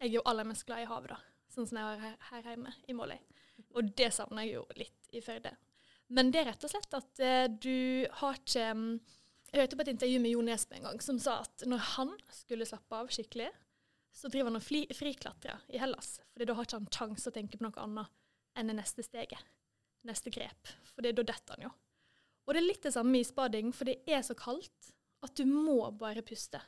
Jeg 0.00 0.08
er 0.08 0.14
jo 0.14 0.24
aller 0.28 0.48
mest 0.48 0.66
glad 0.68 0.84
i 0.84 0.88
havet, 0.88 1.12
da. 1.12 1.18
Sånn 1.50 1.66
som 1.68 1.80
jeg 1.80 2.00
har 2.04 2.18
her, 2.30 2.44
hjemme 2.52 2.72
i 2.88 2.94
Måløy. 2.96 3.18
Og 3.76 3.90
det 3.98 4.12
savner 4.14 4.46
jeg 4.46 4.58
jo 4.58 4.64
litt 4.78 5.10
i 5.16 5.22
Førde. 5.24 5.52
Men 6.10 6.30
det 6.32 6.42
er 6.42 6.50
rett 6.50 6.64
og 6.66 6.72
slett 6.72 6.94
at 6.96 7.22
eh, 7.22 7.46
du 7.50 8.06
har 8.20 8.38
ikke 8.38 8.66
mm, 8.74 8.92
Jeg 9.50 9.60
hørte 9.62 9.76
på 9.78 9.84
et 9.84 9.92
intervju 9.92 10.20
med 10.22 10.32
Jo 10.32 10.42
Nesbø 10.46 10.76
en 10.78 10.86
gang 10.88 11.00
som 11.02 11.18
sa 11.22 11.40
at 11.44 11.64
når 11.66 11.82
han 11.96 12.12
skulle 12.30 12.66
slappe 12.66 12.94
av 12.94 13.10
skikkelig, 13.10 13.48
så 14.14 14.30
driver 14.30 14.50
han 14.50 14.58
og 14.60 14.94
friklatrer 14.94 15.64
i 15.74 15.78
Hellas. 15.82 16.20
Fordi 16.32 16.46
da 16.46 16.54
har 16.54 16.66
ikke 16.66 16.78
han 16.78 16.90
sjanse 16.94 17.30
å 17.30 17.34
tenke 17.34 17.58
på 17.58 17.66
noe 17.66 17.82
annet 17.82 18.14
enn 18.58 18.70
det 18.70 18.76
neste 18.78 19.02
steget. 19.06 19.42
Neste 20.06 20.30
grep. 20.34 20.70
For 20.94 21.02
da 21.02 21.12
detter 21.12 21.56
han 21.56 21.66
jo. 21.66 21.72
Og 22.50 22.56
det 22.56 22.64
er 22.64 22.66
litt 22.66 22.82
det 22.82 22.90
samme 22.90 23.14
i 23.14 23.22
spading, 23.22 23.68
for 23.70 23.86
det 23.86 24.00
er 24.10 24.24
så 24.26 24.34
kaldt 24.34 24.88
at 25.22 25.38
du 25.38 25.44
må 25.46 25.84
bare 25.94 26.24
puste. 26.26 26.58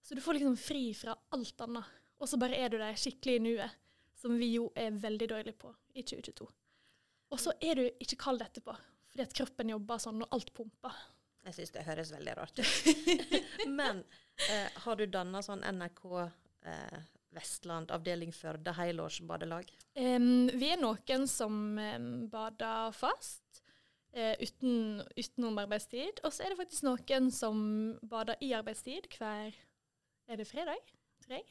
Så 0.00 0.16
du 0.16 0.22
får 0.24 0.38
liksom 0.38 0.54
fri 0.56 0.86
fra 0.96 1.12
alt 1.36 1.60
annet. 1.60 1.90
Og 2.16 2.30
så 2.30 2.38
bare 2.40 2.56
er 2.56 2.72
du 2.72 2.78
der 2.80 2.96
skikkelig 2.96 3.34
i 3.36 3.42
nuet, 3.44 3.74
som 4.16 4.38
vi 4.40 4.54
jo 4.54 4.70
er 4.72 4.96
veldig 4.96 5.28
dårlige 5.34 5.58
på 5.60 5.68
i 5.92 6.00
2022. 6.00 6.46
Og 7.28 7.42
så 7.44 7.52
er 7.60 7.76
du 7.76 7.82
ikke 8.00 8.22
kald 8.24 8.40
etterpå, 8.40 8.72
fordi 9.12 9.26
at 9.26 9.36
kroppen 9.36 9.74
jobber 9.74 10.00
sånn, 10.00 10.24
og 10.24 10.32
alt 10.32 10.54
pumper. 10.56 10.96
Jeg 11.44 11.58
syns 11.58 11.74
det 11.76 11.84
høres 11.90 12.14
veldig 12.16 12.38
rart 12.38 12.62
ut. 12.64 13.04
Men 13.80 14.00
eh, 14.48 14.80
har 14.86 14.96
du 14.96 15.04
danna 15.12 15.44
sånn 15.44 15.66
NRK 15.76 16.02
eh, 16.22 16.98
Vestland 17.36 17.92
avdeling 17.92 18.32
Førde 18.32 18.72
helårsbadelag? 18.80 19.68
Um, 19.92 20.48
vi 20.56 20.72
er 20.72 20.80
noen 20.80 21.28
som 21.28 21.76
um, 21.76 22.10
bader 22.32 22.96
fast 22.96 23.61
eh, 24.12 24.36
uten, 24.42 25.02
utenom 25.16 25.58
arbeidstid. 25.62 26.20
Og 26.24 26.32
så 26.32 26.44
er 26.44 26.52
det 26.52 26.60
faktisk 26.60 26.86
noen 26.86 27.30
som 27.34 27.58
bader 28.08 28.36
i 28.40 28.52
arbeidstid 28.58 29.08
hver 29.18 29.52
Er 30.30 30.36
det 30.38 30.46
fredag? 30.46 30.78
Tror 31.24 31.34
jeg. 31.36 31.44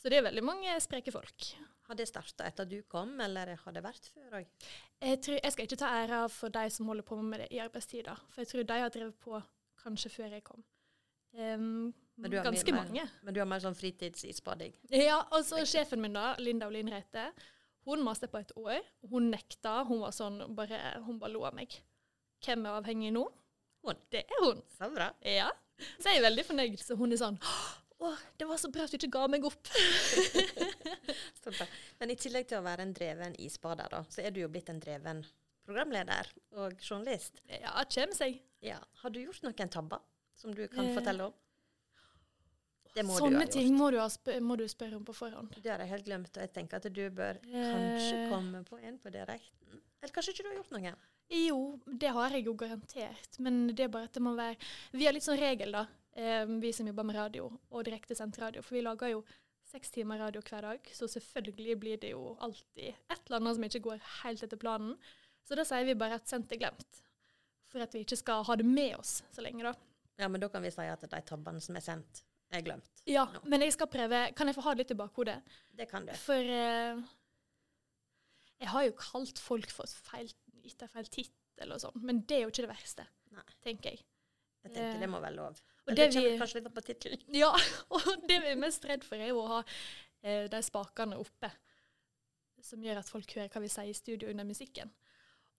Så 0.00 0.08
det 0.10 0.18
er 0.18 0.24
veldig 0.26 0.42
mange 0.44 0.72
spreke 0.80 1.12
folk. 1.12 1.50
Har 1.84 1.94
det 1.98 2.06
starta 2.08 2.46
etter 2.48 2.64
du 2.64 2.78
kom, 2.88 3.12
eller 3.20 3.54
har 3.60 3.72
det 3.76 3.82
vært 3.84 4.06
før 4.14 4.38
òg? 4.40 4.46
Jeg, 5.04 5.18
jeg 5.36 5.52
skal 5.52 5.66
ikke 5.68 5.78
ta 5.82 5.90
æra 6.02 6.22
for 6.32 6.48
de 6.52 6.62
som 6.72 6.88
holder 6.88 7.04
på 7.04 7.18
med 7.20 7.44
det 7.44 7.48
i 7.52 7.60
arbeidstida. 7.60 8.14
For 8.32 8.40
jeg 8.40 8.48
tror 8.50 8.64
de 8.70 8.78
har 8.80 8.92
drevet 8.94 9.18
på 9.20 9.40
kanskje 9.84 10.10
før 10.16 10.32
jeg 10.38 10.44
kom. 10.44 10.64
Um, 11.34 11.92
Men 12.16 12.30
du 12.30 12.36
har 12.38 12.44
ganske 12.46 12.72
mer- 12.72 12.84
mange. 12.86 13.04
Men 13.22 13.34
du 13.34 13.40
har 13.40 13.48
mer 13.50 13.60
sånn 13.60 13.76
fritidsisbading? 13.76 14.72
Ja, 14.96 15.18
og 15.30 15.44
så 15.44 15.60
sjefen 15.68 16.00
min 16.00 16.14
da, 16.16 16.34
Linda 16.38 16.68
Olin 16.70 16.88
Reite, 16.92 17.26
hun 17.84 18.02
maste 18.04 18.28
på 18.32 18.40
et 18.40 18.52
år. 18.56 18.80
Hun 19.10 19.30
nekta. 19.32 19.82
Hun 19.88 20.00
var 20.04 20.14
sånn, 20.16 20.40
bare, 20.56 20.78
hun 21.06 21.18
bare 21.20 21.32
lo 21.34 21.44
av 21.44 21.54
meg. 21.56 21.74
Hvem 22.44 22.64
er 22.66 22.78
avhengig 22.80 23.12
nå? 23.12 23.24
Hun. 23.84 23.98
Det 24.12 24.24
er 24.24 24.40
hun. 24.44 24.62
Så 24.78 24.88
bra. 24.94 25.10
Ja. 25.20 25.50
Så 25.98 26.08
jeg 26.12 26.20
er 26.22 26.28
veldig 26.30 26.44
fornøyd. 26.48 26.78
Så 26.80 26.96
hun 26.96 27.12
er 27.12 27.20
sånn 27.20 27.38
Å, 28.04 28.10
det 28.40 28.46
var 28.48 28.58
så 28.60 28.68
bra 28.74 28.84
at 28.84 28.90
du 28.92 28.96
ikke 28.98 29.12
ga 29.14 29.26
meg 29.30 29.44
opp. 29.46 29.68
Så 31.44 31.52
bra. 31.54 31.66
Men 32.00 32.10
i 32.12 32.16
tillegg 32.20 32.48
til 32.50 32.58
å 32.58 32.64
være 32.64 32.84
en 32.84 32.92
dreven 32.96 33.36
isbader, 33.40 33.86
da, 33.92 34.00
så 34.10 34.24
er 34.24 34.34
du 34.34 34.40
jo 34.42 34.48
blitt 34.52 34.68
en 34.72 34.80
dreven 34.82 35.22
programleder 35.64 36.28
og 36.60 36.74
journalist. 36.82 37.38
Ja, 37.48 37.72
kommer 37.94 38.16
seg. 38.18 38.40
Ja. 38.64 38.80
Har 39.02 39.14
du 39.14 39.20
gjort 39.22 39.44
noen 39.46 39.70
tabber 39.72 40.02
som 40.36 40.52
du 40.56 40.66
kan 40.68 40.88
Eh. 40.90 40.94
fortelle 40.96 41.30
om? 41.30 41.34
Det 42.94 43.02
må 43.04 43.14
du 43.16 43.24
Sånne 43.24 43.40
ha 43.40 43.44
gjort. 43.44 43.52
ting 43.56 43.74
må 43.76 43.90
du, 43.90 43.98
ha 43.98 44.40
må 44.40 44.56
du 44.56 44.64
spørre 44.70 44.96
om 44.96 45.04
på 45.04 45.14
forhånd. 45.16 45.54
Det 45.62 45.70
har 45.72 45.82
jeg 45.82 45.90
helt 45.90 46.04
glemt, 46.06 46.30
og 46.36 46.42
jeg 46.44 46.52
tenker 46.54 46.76
at 46.78 46.86
du 46.94 47.02
bør 47.10 47.40
kanskje 47.42 48.20
Eh. 48.22 48.28
komme 48.30 48.62
på 48.64 48.78
en 48.78 48.98
på 49.02 49.10
direkten. 49.10 49.80
Eller 50.02 50.12
kanskje 50.14 50.30
ikke 50.34 50.44
du 50.44 50.48
har 50.52 50.56
gjort 50.62 50.70
noe? 50.76 50.94
Jo, 51.30 51.80
det 51.86 52.10
har 52.12 52.30
jeg 52.30 52.44
jo 52.44 52.54
garantert, 52.54 53.38
men 53.40 53.66
det 53.74 53.80
er 53.86 53.88
bare 53.88 54.04
at 54.04 54.12
det 54.12 54.22
må 54.22 54.34
være 54.36 54.56
Vi 54.92 55.06
har 55.06 55.12
litt 55.16 55.24
sånn 55.24 55.38
regel, 55.40 55.72
da, 55.72 55.86
eh, 56.14 56.44
vi 56.46 56.70
som 56.72 56.86
jobber 56.86 57.02
med 57.04 57.16
radio 57.16 57.50
og 57.72 57.84
direktesendt 57.84 58.38
radio, 58.38 58.62
for 58.62 58.74
vi 58.76 58.82
lager 58.82 59.10
jo 59.10 59.24
seks 59.64 59.90
timer 59.90 60.18
radio 60.18 60.40
hver 60.42 60.60
dag, 60.62 60.80
så 60.92 61.08
selvfølgelig 61.08 61.78
blir 61.80 61.96
det 61.98 62.10
jo 62.12 62.36
alltid 62.40 62.94
et 63.10 63.20
eller 63.26 63.40
annet 63.40 63.56
som 63.56 63.64
ikke 63.64 63.82
går 63.88 64.00
helt 64.22 64.42
etter 64.44 64.56
planen. 64.60 64.96
Så 65.42 65.56
da 65.56 65.64
sier 65.64 65.84
vi 65.84 65.94
bare 65.94 66.14
at 66.20 66.28
sendt 66.28 66.52
er 66.52 66.58
glemt, 66.60 67.00
for 67.66 67.80
at 67.80 67.92
vi 67.92 68.04
ikke 68.04 68.16
skal 68.20 68.44
ha 68.44 68.54
det 68.56 68.66
med 68.66 68.94
oss 68.98 69.22
så 69.32 69.42
lenge, 69.42 69.62
da. 69.64 69.72
Ja, 70.18 70.28
men 70.28 70.40
da 70.40 70.48
kan 70.48 70.62
vi 70.62 70.70
si 70.70 70.80
at 70.82 71.00
de 71.00 71.20
tabbene 71.26 71.60
som 71.60 71.74
er 71.74 71.80
sendt, 71.80 72.22
er 72.58 72.64
glemt. 72.66 72.90
Ja, 73.06 73.26
Ja. 73.32 73.40
men 73.44 73.60
jeg 73.60 73.72
skal 73.74 73.86
prøve 73.92 74.20
Kan 74.34 74.46
jeg 74.48 74.56
få 74.56 74.62
ha 74.64 74.72
det 74.74 74.78
litt 74.84 74.90
i 74.94 75.00
bakhodet? 75.00 75.42
Det 75.76 75.88
kan 75.90 76.06
du. 76.06 76.12
For 76.16 76.34
eh, 76.40 77.02
jeg 78.62 78.68
har 78.72 78.84
jo 78.86 78.94
kalt 78.98 79.38
folk 79.42 79.70
for 79.74 79.86
feil, 80.08 80.30
etter 80.64 80.88
feil 80.88 81.08
tittel 81.12 81.74
og 81.74 81.80
sånn, 81.82 82.00
men 82.02 82.22
det 82.24 82.38
er 82.38 82.42
jo 82.46 82.52
ikke 82.52 82.64
det 82.66 82.70
verste, 82.72 83.06
Nei. 83.34 83.44
tenker 83.66 83.90
jeg. 83.90 84.04
Jeg 84.64 84.72
tenker 84.72 85.00
det 85.02 85.10
må 85.12 85.20
være 85.20 85.36
lov. 85.36 85.58
Og 85.84 85.90
Men 85.92 85.96
det 85.98 86.06
vi- 86.14 86.38
kanskje 86.40 86.54
litt 86.62 86.66
opp 86.70 86.74
på 86.78 86.84
tittelen. 86.86 87.20
Ja, 87.42 87.50
og 87.90 88.00
det 88.28 88.40
vi 88.40 88.48
er 88.54 88.56
mest 88.56 88.84
redd 88.88 89.04
for, 89.04 89.16
er 89.20 89.28
jo 89.28 89.42
å 89.42 89.48
ha 89.48 89.62
eh, 90.22 90.46
de 90.48 90.62
spakene 90.64 91.18
oppe, 91.20 91.50
som 92.64 92.80
gjør 92.80 93.02
at 93.02 93.10
folk 93.12 93.28
hører 93.36 93.50
hva 93.52 93.60
vi 93.60 93.68
sier 93.68 93.90
i 93.90 93.92
studio 93.92 94.30
under 94.30 94.44
musikken. 94.48 94.90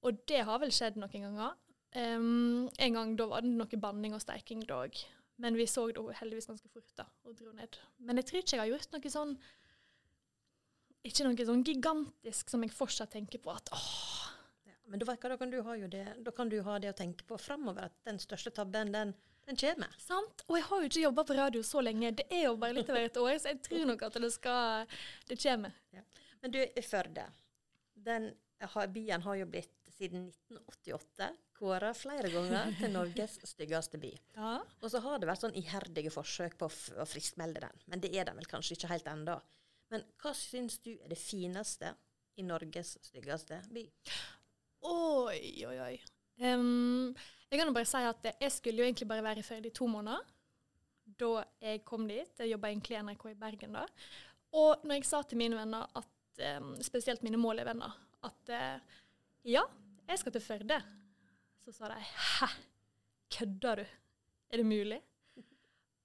Og 0.01 0.25
det 0.25 0.41
har 0.45 0.57
vel 0.59 0.71
skjedd 0.73 0.97
noen 0.97 1.11
ganger. 1.27 1.53
Um, 1.95 2.65
en 2.79 2.93
gang 2.97 3.15
da 3.15 3.25
var 3.29 3.41
det 3.45 3.51
noe 3.53 3.77
banning 3.79 4.13
og 4.17 4.19
steiking 4.21 4.65
dog, 4.67 4.97
men 5.42 5.58
vi 5.60 5.68
så 5.68 5.86
det 5.92 6.04
heldigvis 6.20 6.48
ganske 6.48 6.70
fort 6.72 6.92
da, 6.96 7.06
og 7.25 7.36
dro 7.36 7.51
ned. 7.56 7.77
Men 7.98 8.22
jeg 8.22 8.30
tror 8.30 8.42
ikke 8.42 8.56
jeg 8.56 8.63
har 8.63 8.72
gjort 8.72 8.96
noe 8.96 9.12
sånn 9.12 9.36
ikke 11.06 11.27
noe 11.27 11.46
sånn 11.48 11.65
gigantisk 11.65 12.50
som 12.50 12.63
jeg 12.65 12.74
fortsatt 12.74 13.13
tenker 13.13 13.42
på 13.44 13.54
at 13.54 13.70
åh, 13.75 14.24
Ja, 14.65 14.77
men 14.89 15.01
da, 15.01 15.13
da, 15.13 15.38
kan 15.38 15.51
du 15.51 15.60
ha 15.62 15.75
det, 15.92 16.06
da 16.25 16.34
kan 16.34 16.50
du 16.50 16.58
ha 16.65 16.80
det 16.82 16.89
å 16.94 16.98
tenke 16.98 17.27
på 17.27 17.38
framover, 17.42 17.92
at 17.92 18.08
den 18.08 18.18
største 18.22 18.54
tabben, 18.56 18.94
den, 18.96 19.13
den 19.46 19.60
kommer. 19.62 19.94
sant? 20.01 20.46
Og 20.48 20.58
jeg 20.58 20.65
har 20.70 20.82
jo 20.82 20.89
ikke 20.89 21.04
jobba 21.04 21.25
på 21.27 21.38
radio 21.38 21.62
så 21.65 21.84
lenge. 21.86 22.15
Det 22.18 22.25
er 22.32 22.48
jo 22.48 22.56
bare 22.62 22.80
litt 22.80 22.89
over 22.89 23.06
et 23.06 23.22
år, 23.22 23.36
så 23.38 23.54
jeg 23.54 23.62
tror 23.68 23.86
nok 23.92 24.08
at 24.08 24.20
det 24.24 24.32
skal 24.34 24.98
Det 25.30 25.38
kommer. 25.44 25.77
Men 26.42 26.54
du, 26.54 26.60
Førde, 26.86 27.27
den 28.08 28.32
har, 28.62 28.88
byen 28.94 29.22
har 29.25 29.38
jo 29.42 29.46
blitt 29.50 29.74
siden 29.98 30.27
1988 30.30 31.30
kåra 31.55 31.91
flere 31.95 32.29
ganger 32.33 32.74
til 32.79 32.91
Norges 32.93 33.38
styggeste 33.47 34.00
by. 34.01 34.12
Ja. 34.35 34.55
Og 34.81 34.91
så 34.91 35.01
har 35.03 35.19
det 35.19 35.29
vært 35.29 35.45
sånn 35.45 35.55
iherdige 35.57 36.12
forsøk 36.13 36.57
på 36.59 36.69
å 36.69 37.07
friskmelde 37.09 37.63
den, 37.65 37.85
men 37.91 38.03
det 38.03 38.12
er 38.15 38.27
den 38.27 38.39
vel 38.39 38.50
kanskje 38.50 38.77
ikke 38.77 38.91
helt 38.91 39.07
ennå. 39.12 39.38
Men 39.93 40.03
hva 40.21 40.33
syns 40.35 40.79
du 40.83 40.91
er 40.95 41.12
det 41.12 41.19
fineste 41.21 41.93
i 42.35 42.43
Norges 42.45 42.95
styggeste 43.05 43.62
by? 43.74 43.85
Oi, 44.85 45.41
oi, 45.67 45.77
oi. 45.81 45.95
Um, 46.41 47.13
jeg 47.47 47.59
kan 47.59 47.69
jo 47.69 47.75
bare 47.75 47.88
si 47.88 48.01
at 48.03 48.27
jeg 48.33 48.51
skulle 48.51 48.81
jo 48.81 48.88
egentlig 48.88 49.07
bare 49.07 49.24
være 49.24 49.45
ferdig 49.45 49.71
i 49.71 49.77
to 49.77 49.88
måneder 49.88 50.33
da 51.19 51.45
jeg 51.62 51.83
kom 51.88 52.07
dit. 52.09 52.31
Jeg 52.41 52.51
jobba 52.51 52.71
egentlig 52.71 52.97
i 52.97 53.03
NRK 53.05 53.27
i 53.29 53.38
Bergen 53.39 53.77
da. 53.77 53.85
Og 54.57 54.83
når 54.83 55.00
jeg 55.00 55.07
sa 55.07 55.21
til 55.24 55.39
mine 55.39 55.57
venner, 55.57 55.85
at, 55.95 56.41
um, 56.57 56.74
spesielt 56.83 57.24
mine 57.24 57.39
målevenner, 57.39 57.93
at 58.25 58.51
uh, 58.51 59.01
ja, 59.45 59.63
jeg 60.09 60.21
skal 60.21 60.33
til 60.35 60.43
Førde, 60.43 60.79
så 61.65 61.74
sa 61.74 61.89
de 61.89 61.98
hæ, 61.98 62.48
kødder 63.34 63.81
du? 63.81 63.86
Er 64.53 64.62
det 64.62 64.65
mulig? 64.69 65.01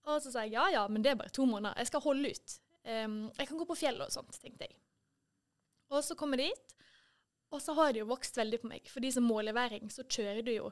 Og 0.09 0.23
så 0.25 0.33
sa 0.33 0.47
jeg 0.47 0.57
ja 0.57 0.67
ja, 0.73 0.87
men 0.89 1.05
det 1.05 1.13
er 1.13 1.19
bare 1.21 1.33
to 1.37 1.45
måneder. 1.45 1.77
Jeg 1.77 1.91
skal 1.91 2.01
holde 2.01 2.31
ut. 2.33 2.55
Um, 2.81 3.19
jeg 3.37 3.49
kan 3.49 3.59
gå 3.61 3.67
på 3.69 3.77
fjellet 3.77 4.07
og 4.07 4.15
sånt, 4.15 4.39
tenkte 4.41 4.65
jeg. 4.65 4.79
Og 5.93 6.05
så 6.07 6.17
kom 6.17 6.33
jeg 6.35 6.49
dit. 6.49 6.77
Og 7.51 7.61
så 7.61 7.75
har 7.77 7.93
det 7.93 8.01
jo 8.01 8.09
vokst 8.09 8.39
veldig 8.39 8.61
på 8.63 8.71
meg. 8.71 8.89
For 8.89 9.05
de 9.05 9.11
som 9.13 9.27
måleværing, 9.27 9.91
så 9.93 10.07
kjører 10.07 10.41
du 10.47 10.53
jo 10.55 10.71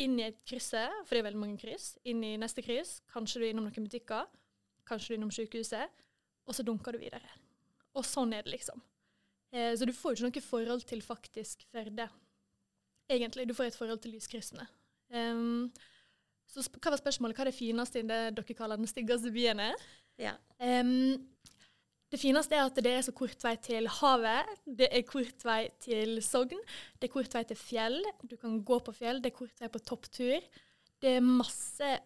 inn 0.00 0.18
i 0.18 0.26
et 0.26 0.42
krysset, 0.48 0.92
for 1.04 1.14
det 1.14 1.22
er 1.22 1.28
veldig 1.28 1.42
mange 1.44 1.60
kryss. 1.60 1.94
Inn 2.08 2.24
i 2.24 2.34
neste 2.40 2.64
kryss. 2.64 2.98
Kanskje 3.12 3.40
du 3.40 3.46
er 3.46 3.54
innom 3.54 3.68
noen 3.68 3.86
butikker. 3.86 4.26
Kanskje 4.88 5.12
du 5.12 5.14
er 5.14 5.20
innom 5.20 5.34
sykehuset. 5.34 6.04
Og 6.48 6.56
så 6.56 6.66
dunker 6.66 6.96
du 6.96 7.02
videre. 7.04 7.30
Og 7.96 8.04
sånn 8.04 8.34
er 8.34 8.44
det 8.46 8.56
liksom. 8.56 8.82
Eh, 9.52 9.72
så 9.76 9.86
du 9.86 9.94
får 9.94 10.16
jo 10.16 10.26
ikke 10.26 10.40
noe 10.42 10.48
forhold 10.50 10.88
til 10.88 11.04
faktisk 11.04 11.68
Førde. 11.70 12.08
Egentlig. 13.08 13.46
Du 13.48 13.54
får 13.54 13.70
et 13.70 13.78
forhold 13.78 14.02
til 14.02 14.16
lyskryssene. 14.16 14.66
Um, 15.14 15.70
så 16.50 16.64
hva 16.66 16.92
var 16.92 17.00
spørsmålet? 17.00 17.36
Hva 17.36 17.46
er 17.46 17.50
det 17.52 17.58
fineste 17.58 18.02
i 18.02 18.06
det 18.06 18.20
dere 18.36 18.58
kaller 18.58 18.80
den 18.80 18.90
styggeste 18.90 19.32
byen? 19.34 19.62
er? 19.62 19.88
Ja. 20.18 20.34
Um, 20.58 21.16
det 22.12 22.20
fineste 22.22 22.54
er 22.54 22.68
at 22.68 22.78
det 22.78 22.92
er 22.94 23.02
så 23.02 23.14
kort 23.14 23.42
vei 23.42 23.56
til 23.62 23.88
havet. 23.98 24.52
Det 24.78 24.88
er 24.94 25.06
kort 25.06 25.42
vei 25.46 25.62
til 25.82 26.20
Sogn. 26.22 26.62
Det 26.98 27.08
er 27.08 27.12
kort 27.12 27.34
vei 27.34 27.42
til 27.48 27.58
fjell. 27.58 27.98
Du 28.22 28.36
kan 28.38 28.60
gå 28.64 28.78
på 28.86 28.94
fjell. 28.94 29.18
Det 29.22 29.32
er 29.32 29.38
kort 29.40 29.62
vei 29.62 29.70
på 29.74 29.82
topptur. 29.82 30.46
Det 31.02 31.16
er 31.18 31.26
masse 31.26 31.96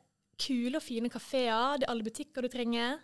kule 0.40 0.80
og 0.80 0.84
fine 0.84 1.12
kafeer. 1.12 1.78
Det 1.78 1.86
er 1.86 1.92
alle 1.92 2.06
butikker 2.06 2.44
du 2.44 2.52
trenger. 2.52 2.96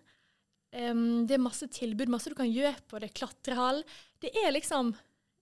Um, 0.73 1.27
det 1.29 1.37
er 1.37 1.45
masse 1.45 1.69
tilbud, 1.73 2.11
masse 2.13 2.33
du 2.33 2.37
kan 2.37 2.49
gjøre 2.51 2.81
på 2.89 3.01
det. 3.01 3.13
Klatrehall. 3.17 3.85
Det 4.21 4.33
er 4.43 4.57
liksom 4.57 4.95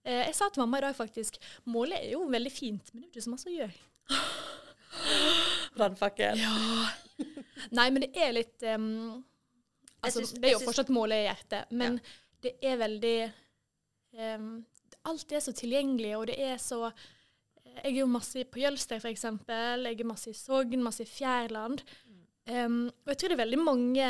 Jeg 0.05 0.35
sa 0.37 0.51
til 0.53 0.61
mamma 0.61 0.77
i 0.77 0.83
dag 0.85 0.93
faktisk 0.93 1.39
Målet 1.73 1.97
er 1.97 2.11
jo 2.13 2.27
veldig 2.29 2.51
fint, 2.53 2.91
men 2.93 3.01
det 3.01 3.07
er 3.07 3.09
jo 3.09 3.13
ikke 3.15 3.25
så 3.25 3.31
masse 3.33 3.49
å 3.49 3.55
gjøre. 3.55 3.73
Brannfakkel. 5.77 6.43
Nei, 7.75 7.87
men 7.89 8.03
det 8.03 8.11
er 8.13 8.35
litt 8.35 8.65
um, 8.75 9.23
Altså, 10.05 10.21
synes, 10.21 10.35
det 10.37 10.49
er 10.49 10.55
jo 10.55 10.61
fortsatt 10.61 10.93
målet 10.93 11.23
i 11.23 11.25
hjertet, 11.25 11.73
men 11.73 11.97
det 12.43 12.53
er 12.61 12.79
veldig 12.81 13.17
um, 14.37 14.49
Alt 15.09 15.33
er 15.33 15.43
så 15.43 15.53
tilgjengelig, 15.55 16.13
og 16.17 16.27
det 16.29 16.37
er 16.41 16.61
så 16.61 16.83
Jeg 17.65 17.91
er 17.91 17.99
jo 17.99 18.07
masse 18.09 18.45
på 18.49 18.61
Jølster, 18.61 19.01
f.eks. 19.01 19.25
Jeg 19.25 19.99
er 19.99 20.07
masse 20.07 20.31
i 20.31 20.37
Sogn, 20.37 20.83
masse 20.85 21.03
i 21.03 21.09
Fjærland. 21.09 21.81
Um, 22.45 22.85
og 23.05 23.13
jeg 23.13 23.17
tror 23.19 23.33
det 23.33 23.39
er 23.39 23.45
veldig 23.45 23.61
mange 23.63 24.09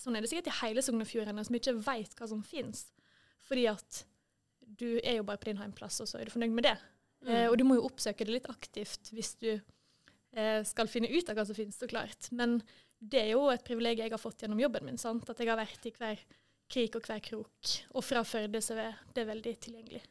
Sånn 0.00 0.14
er 0.16 0.22
det 0.22 0.30
sikkert 0.30 0.48
i 0.48 0.58
hele 0.62 0.82
Sogn 0.84 1.02
og 1.02 1.08
Fjordane 1.10 1.42
som 1.44 1.56
ikke 1.58 1.74
veit 1.84 2.14
hva 2.16 2.28
som 2.30 2.40
fins. 2.46 2.86
Fordi 3.44 3.66
at 3.68 4.04
du 4.80 4.88
er 5.00 5.18
jo 5.18 5.26
bare 5.26 5.40
på 5.40 5.50
din 5.50 5.60
heimplass, 5.60 6.00
og 6.02 6.10
så 6.10 6.20
er 6.20 6.28
du 6.28 6.34
fornøyd 6.34 6.54
med 6.56 6.68
det. 6.68 6.76
Eh, 7.26 7.46
og 7.48 7.56
du 7.58 7.64
må 7.66 7.78
jo 7.78 7.86
oppsøke 7.88 8.26
det 8.26 8.36
litt 8.36 8.48
aktivt 8.52 9.12
hvis 9.14 9.34
du 9.40 9.50
eh, 9.54 10.60
skal 10.66 10.90
finne 10.90 11.10
ut 11.12 11.30
av 11.30 11.38
hva 11.38 11.46
som 11.48 11.56
finnes, 11.56 11.78
så 11.80 11.88
klart. 11.90 12.30
Men 12.36 12.58
det 12.98 13.22
er 13.22 13.30
jo 13.34 13.46
et 13.52 13.64
privilegium 13.64 14.06
jeg 14.06 14.16
har 14.16 14.22
fått 14.22 14.44
gjennom 14.44 14.60
jobben 14.60 14.88
min. 14.88 15.00
sant? 15.00 15.28
At 15.30 15.40
jeg 15.40 15.50
har 15.50 15.60
vært 15.60 15.86
i 15.88 15.94
hver 15.96 16.24
krik 16.74 16.98
og 16.98 17.06
hver 17.06 17.22
krok. 17.24 17.76
Og 17.94 18.04
fra 18.04 18.24
Førde 18.26 18.60
så 18.64 18.76
er 18.80 18.98
det 19.16 19.28
veldig 19.28 19.54
tilgjengelig. 19.66 20.02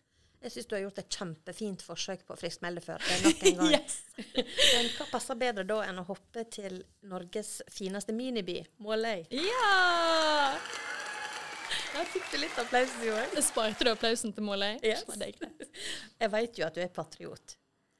Jeg 0.43 0.51
syns 0.51 0.67
du 0.67 0.73
har 0.75 0.81
gjort 0.83 0.97
et 0.99 1.15
kjempefint 1.15 1.83
forsøk 1.85 2.25
på 2.27 2.35
friskmelde 2.35 2.81
er 2.97 3.21
nok 3.23 3.45
en 3.47 3.61
gang. 3.61 3.85
Men 4.73 4.89
hva 4.97 5.07
passer 5.13 5.39
bedre 5.39 5.63
da 5.67 5.79
enn 5.87 6.01
å 6.01 6.07
hoppe 6.09 6.43
til 6.51 6.81
Norges 7.07 7.61
fineste 7.71 8.15
miniby, 8.15 8.59
Måløy? 8.83 9.23
Ja! 9.31 9.71
Jeg 11.93 12.07
fikk 12.09 12.29
du 12.31 12.37
litt 12.41 12.57
applaus 12.57 12.93
i 13.05 13.09
år. 13.13 13.35
Sparte 13.45 13.85
du 13.85 13.91
applausen 13.91 14.33
til 14.33 14.45
Måløy? 14.47 14.79
Yes. 14.81 15.03
Jeg 16.21 16.31
vet 16.33 16.57
jo 16.57 16.65
at 16.65 16.77
du 16.77 16.81
er 16.81 16.89
patriot. 16.93 17.53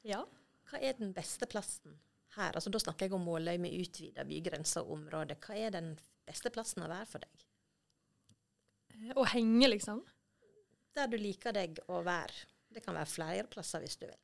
Ja. 0.08 0.24
Hva 0.70 0.82
er 0.82 0.98
den 0.98 1.12
beste 1.14 1.46
plassen 1.50 2.00
her? 2.34 2.56
Altså, 2.56 2.72
da 2.74 2.82
snakker 2.82 3.06
jeg 3.06 3.14
om 3.14 3.26
Måløy 3.28 3.60
med 3.62 3.76
utvida 3.78 4.26
bygrenser 4.26 4.82
og 4.82 4.96
område. 4.98 5.38
Hva 5.46 5.58
er 5.60 5.76
den 5.76 5.92
beste 6.26 6.50
plassen 6.54 6.86
å 6.86 6.90
være 6.90 7.10
for 7.12 7.26
deg? 7.26 7.46
Å 9.14 9.26
henge, 9.34 9.70
liksom. 9.70 10.02
Der 10.98 11.10
du 11.10 11.18
liker 11.22 11.54
deg 11.54 11.78
å 11.90 12.02
være. 12.06 12.48
Det 12.74 12.82
kan 12.86 12.98
være 12.98 13.10
flere 13.10 13.46
plasser 13.50 13.84
hvis 13.84 14.00
du 14.02 14.08
vil. 14.08 14.20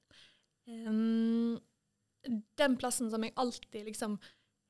Um, 0.70 1.60
den 2.58 2.78
plassen 2.82 3.10
som 3.14 3.24
jeg 3.26 3.38
alltid 3.42 3.86
liksom 3.90 4.18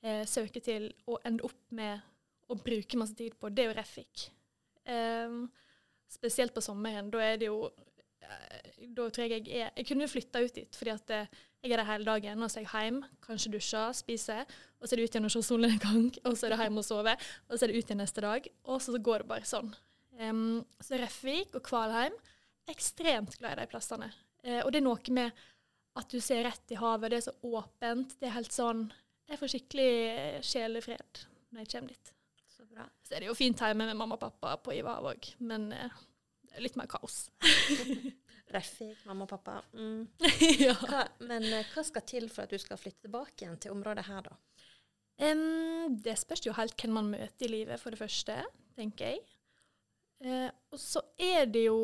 eh, 0.04 0.26
søker 0.28 0.64
til 0.64 0.90
og 1.08 1.24
ender 1.28 1.48
opp 1.48 1.64
med 1.76 2.04
å 2.52 2.58
bruke 2.60 3.00
masse 3.00 3.16
tid 3.16 3.36
på, 3.40 3.52
det 3.52 3.64
er 3.64 3.72
jo 3.72 3.78
Refik. 3.80 4.28
Ehm, 4.90 5.44
spesielt 6.10 6.54
på 6.54 6.64
sommeren. 6.64 7.12
Da 7.14 7.22
er 7.22 7.38
det 7.38 7.50
jo 7.50 7.70
eh, 8.24 8.88
Da 8.96 9.10
tror 9.10 9.28
jeg 9.28 9.46
jeg 9.48 9.62
er 9.62 9.70
Jeg 9.76 9.88
kunne 9.88 10.08
flytta 10.10 10.42
ut 10.42 10.56
dit, 10.56 10.76
fordi 10.76 10.94
at 10.96 11.14
eh, 11.14 11.28
jeg 11.64 11.72
er 11.72 11.82
der 11.82 11.92
hele 11.92 12.06
dagen. 12.08 12.44
Og 12.44 12.52
så 12.52 12.60
er 12.60 12.66
jeg 12.66 12.86
hjemme, 12.86 13.10
kanskje 13.22 13.52
dusjer, 13.52 13.92
spiser, 13.94 14.46
og 14.80 14.88
så 14.88 14.96
er 14.96 15.02
det 15.02 15.10
ut 15.10 15.16
igjen 15.16 15.30
og 15.30 15.34
se 15.36 15.44
solnedgang. 15.44 16.10
Og 16.28 16.38
så 16.38 16.48
er 16.48 16.56
det 16.56 16.62
hjem 16.64 16.80
og 16.80 16.86
sove, 16.88 17.16
og 17.50 17.58
så 17.58 17.66
er 17.66 17.72
det 17.72 17.78
ut 17.78 17.90
igjen 17.90 18.00
neste 18.00 18.24
dag. 18.24 18.48
Og 18.64 18.82
så 18.82 18.96
går 18.98 19.24
det 19.24 19.28
bare 19.28 19.48
sånn. 19.48 19.74
Um, 20.20 20.64
så 20.80 20.98
Refvik 21.00 21.56
og 21.56 21.64
Kvalheim, 21.68 22.16
ekstremt 22.72 23.38
glad 23.40 23.58
i 23.58 23.62
de 23.62 23.68
plassene. 23.72 24.08
Uh, 24.46 24.62
og 24.64 24.72
det 24.72 24.80
er 24.80 24.88
noe 24.88 25.16
med 25.16 25.44
at 26.00 26.08
du 26.12 26.20
ser 26.24 26.46
rett 26.48 26.72
i 26.72 26.80
havet, 26.80 27.12
det 27.12 27.20
er 27.20 27.28
så 27.28 27.36
åpent. 27.44 28.16
Det 28.20 28.30
er 28.30 28.38
helt 28.38 28.56
sånn 28.56 28.88
Jeg 29.30 29.38
får 29.38 29.52
skikkelig 29.52 29.92
sjelefred 30.48 31.26
når 31.52 31.66
jeg 31.66 31.72
kommer 31.74 31.92
dit. 31.92 32.14
Så. 32.80 33.08
Så 33.08 33.16
er 33.16 33.24
det 33.24 33.30
jo 33.30 33.36
fint 33.38 33.60
hjemme 33.60 33.90
med 33.90 33.98
mamma 33.98 34.16
og 34.16 34.22
pappa 34.22 34.56
på 34.64 34.74
Ivar 34.78 35.04
òg, 35.10 35.30
men 35.44 35.70
eh, 35.76 36.02
det 36.48 36.58
er 36.58 36.66
litt 36.66 36.78
mer 36.80 36.90
kaos. 36.92 37.28
Refik, 38.54 39.02
mamma 39.06 39.28
og 39.28 39.32
pappa. 39.34 39.60
Mm. 39.76 40.08
ja. 40.66 40.76
Hva, 40.80 41.04
men 41.28 41.46
eh, 41.52 41.68
hva 41.74 41.84
skal 41.86 42.06
til 42.08 42.30
for 42.34 42.46
at 42.46 42.54
du 42.54 42.62
skal 42.62 42.80
flytte 42.82 43.06
tilbake 43.08 43.44
igjen 43.44 43.60
til 43.62 43.76
området 43.76 44.08
her, 44.08 44.30
da? 44.30 44.38
Um, 45.20 45.98
det 46.00 46.16
spørs 46.22 46.46
jo 46.46 46.56
helt 46.56 46.80
hvem 46.80 46.96
man 46.96 47.12
møter 47.12 47.46
i 47.46 47.52
livet, 47.52 47.82
for 47.82 47.92
det 47.92 48.00
første, 48.00 48.38
tenker 48.80 49.12
jeg. 49.12 49.20
Uh, 50.24 50.48
og 50.72 50.80
så 50.80 51.04
er 51.20 51.46
det 51.48 51.66
jo 51.66 51.80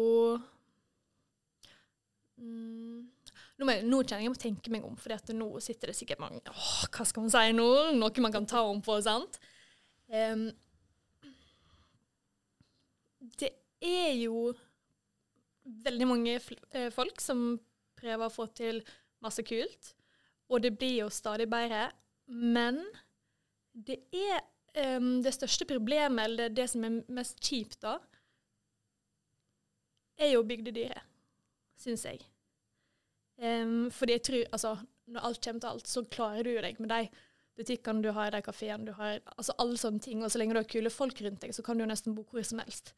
mm, 2.40 3.04
nå, 3.60 3.68
må 3.68 3.76
jeg, 3.76 3.86
nå 3.88 4.00
kjenner 4.02 4.26
jeg 4.26 4.34
må 4.34 4.40
tenke 4.40 4.74
meg 4.74 4.88
om, 4.88 4.96
for 5.00 5.36
nå 5.36 5.48
sitter 5.64 5.92
det 5.92 5.96
sikkert 5.96 6.20
mange 6.20 6.42
åh, 6.52 6.82
Hva 6.92 7.06
skal 7.08 7.24
man 7.24 7.32
si 7.32 7.54
nå? 7.56 7.68
Noe 7.96 8.24
man 8.26 8.36
kan 8.36 8.48
ta 8.50 8.66
om 8.68 8.82
på, 8.84 8.98
sant? 9.06 9.40
Em, 10.12 10.50
det 13.40 13.54
er 13.86 14.14
jo 14.20 14.50
veldig 15.86 16.08
mange 16.08 16.38
eh, 16.38 16.90
folk 16.94 17.22
som 17.22 17.56
prøver 17.98 18.28
å 18.28 18.34
få 18.34 18.48
til 18.58 18.82
masse 19.24 19.44
kult, 19.48 19.94
og 20.52 20.62
det 20.62 20.76
blir 20.78 21.00
jo 21.04 21.10
stadig 21.14 21.48
bedre. 21.50 21.88
Men 22.28 22.82
det 23.74 23.98
er 24.14 24.44
um, 25.00 25.24
det 25.26 25.34
største 25.34 25.66
problemet, 25.70 26.26
eller 26.26 26.46
det, 26.46 26.56
det 26.60 26.70
som 26.72 26.86
er 26.86 27.00
mest 27.14 27.42
kjipt, 27.44 27.80
da, 27.86 27.98
er 30.22 30.36
jo 30.36 30.46
bygdedyret, 30.48 31.02
syns 31.82 32.06
jeg. 32.08 32.22
Um, 33.42 33.90
fordi 33.92 34.20
jeg 34.20 34.26
tror, 34.30 34.44
altså, 34.56 34.76
når 35.12 35.28
alt 35.30 35.42
kommer 35.44 35.64
til 35.64 35.74
alt, 35.74 35.90
så 35.92 36.06
klarer 36.06 36.46
du 36.46 36.54
jo 36.54 36.62
deg 36.64 36.78
med 36.80 36.94
de 36.94 37.02
butikkene 37.56 38.04
du 38.04 38.12
har, 38.16 38.32
de 38.32 38.44
kafeene 38.44 38.88
du 38.88 38.94
har, 38.96 39.20
altså 39.36 39.56
alle 39.62 39.80
sånne 39.80 40.04
ting. 40.04 40.24
Og 40.24 40.32
så 40.32 40.40
lenge 40.40 40.56
du 40.56 40.62
har 40.62 40.70
kule 40.70 40.92
folk 40.94 41.20
rundt 41.24 41.42
deg, 41.44 41.56
så 41.56 41.64
kan 41.66 41.78
du 41.78 41.86
jo 41.86 41.92
nesten 41.92 42.16
bo 42.16 42.26
hvor 42.30 42.46
som 42.48 42.62
helst. 42.64 42.94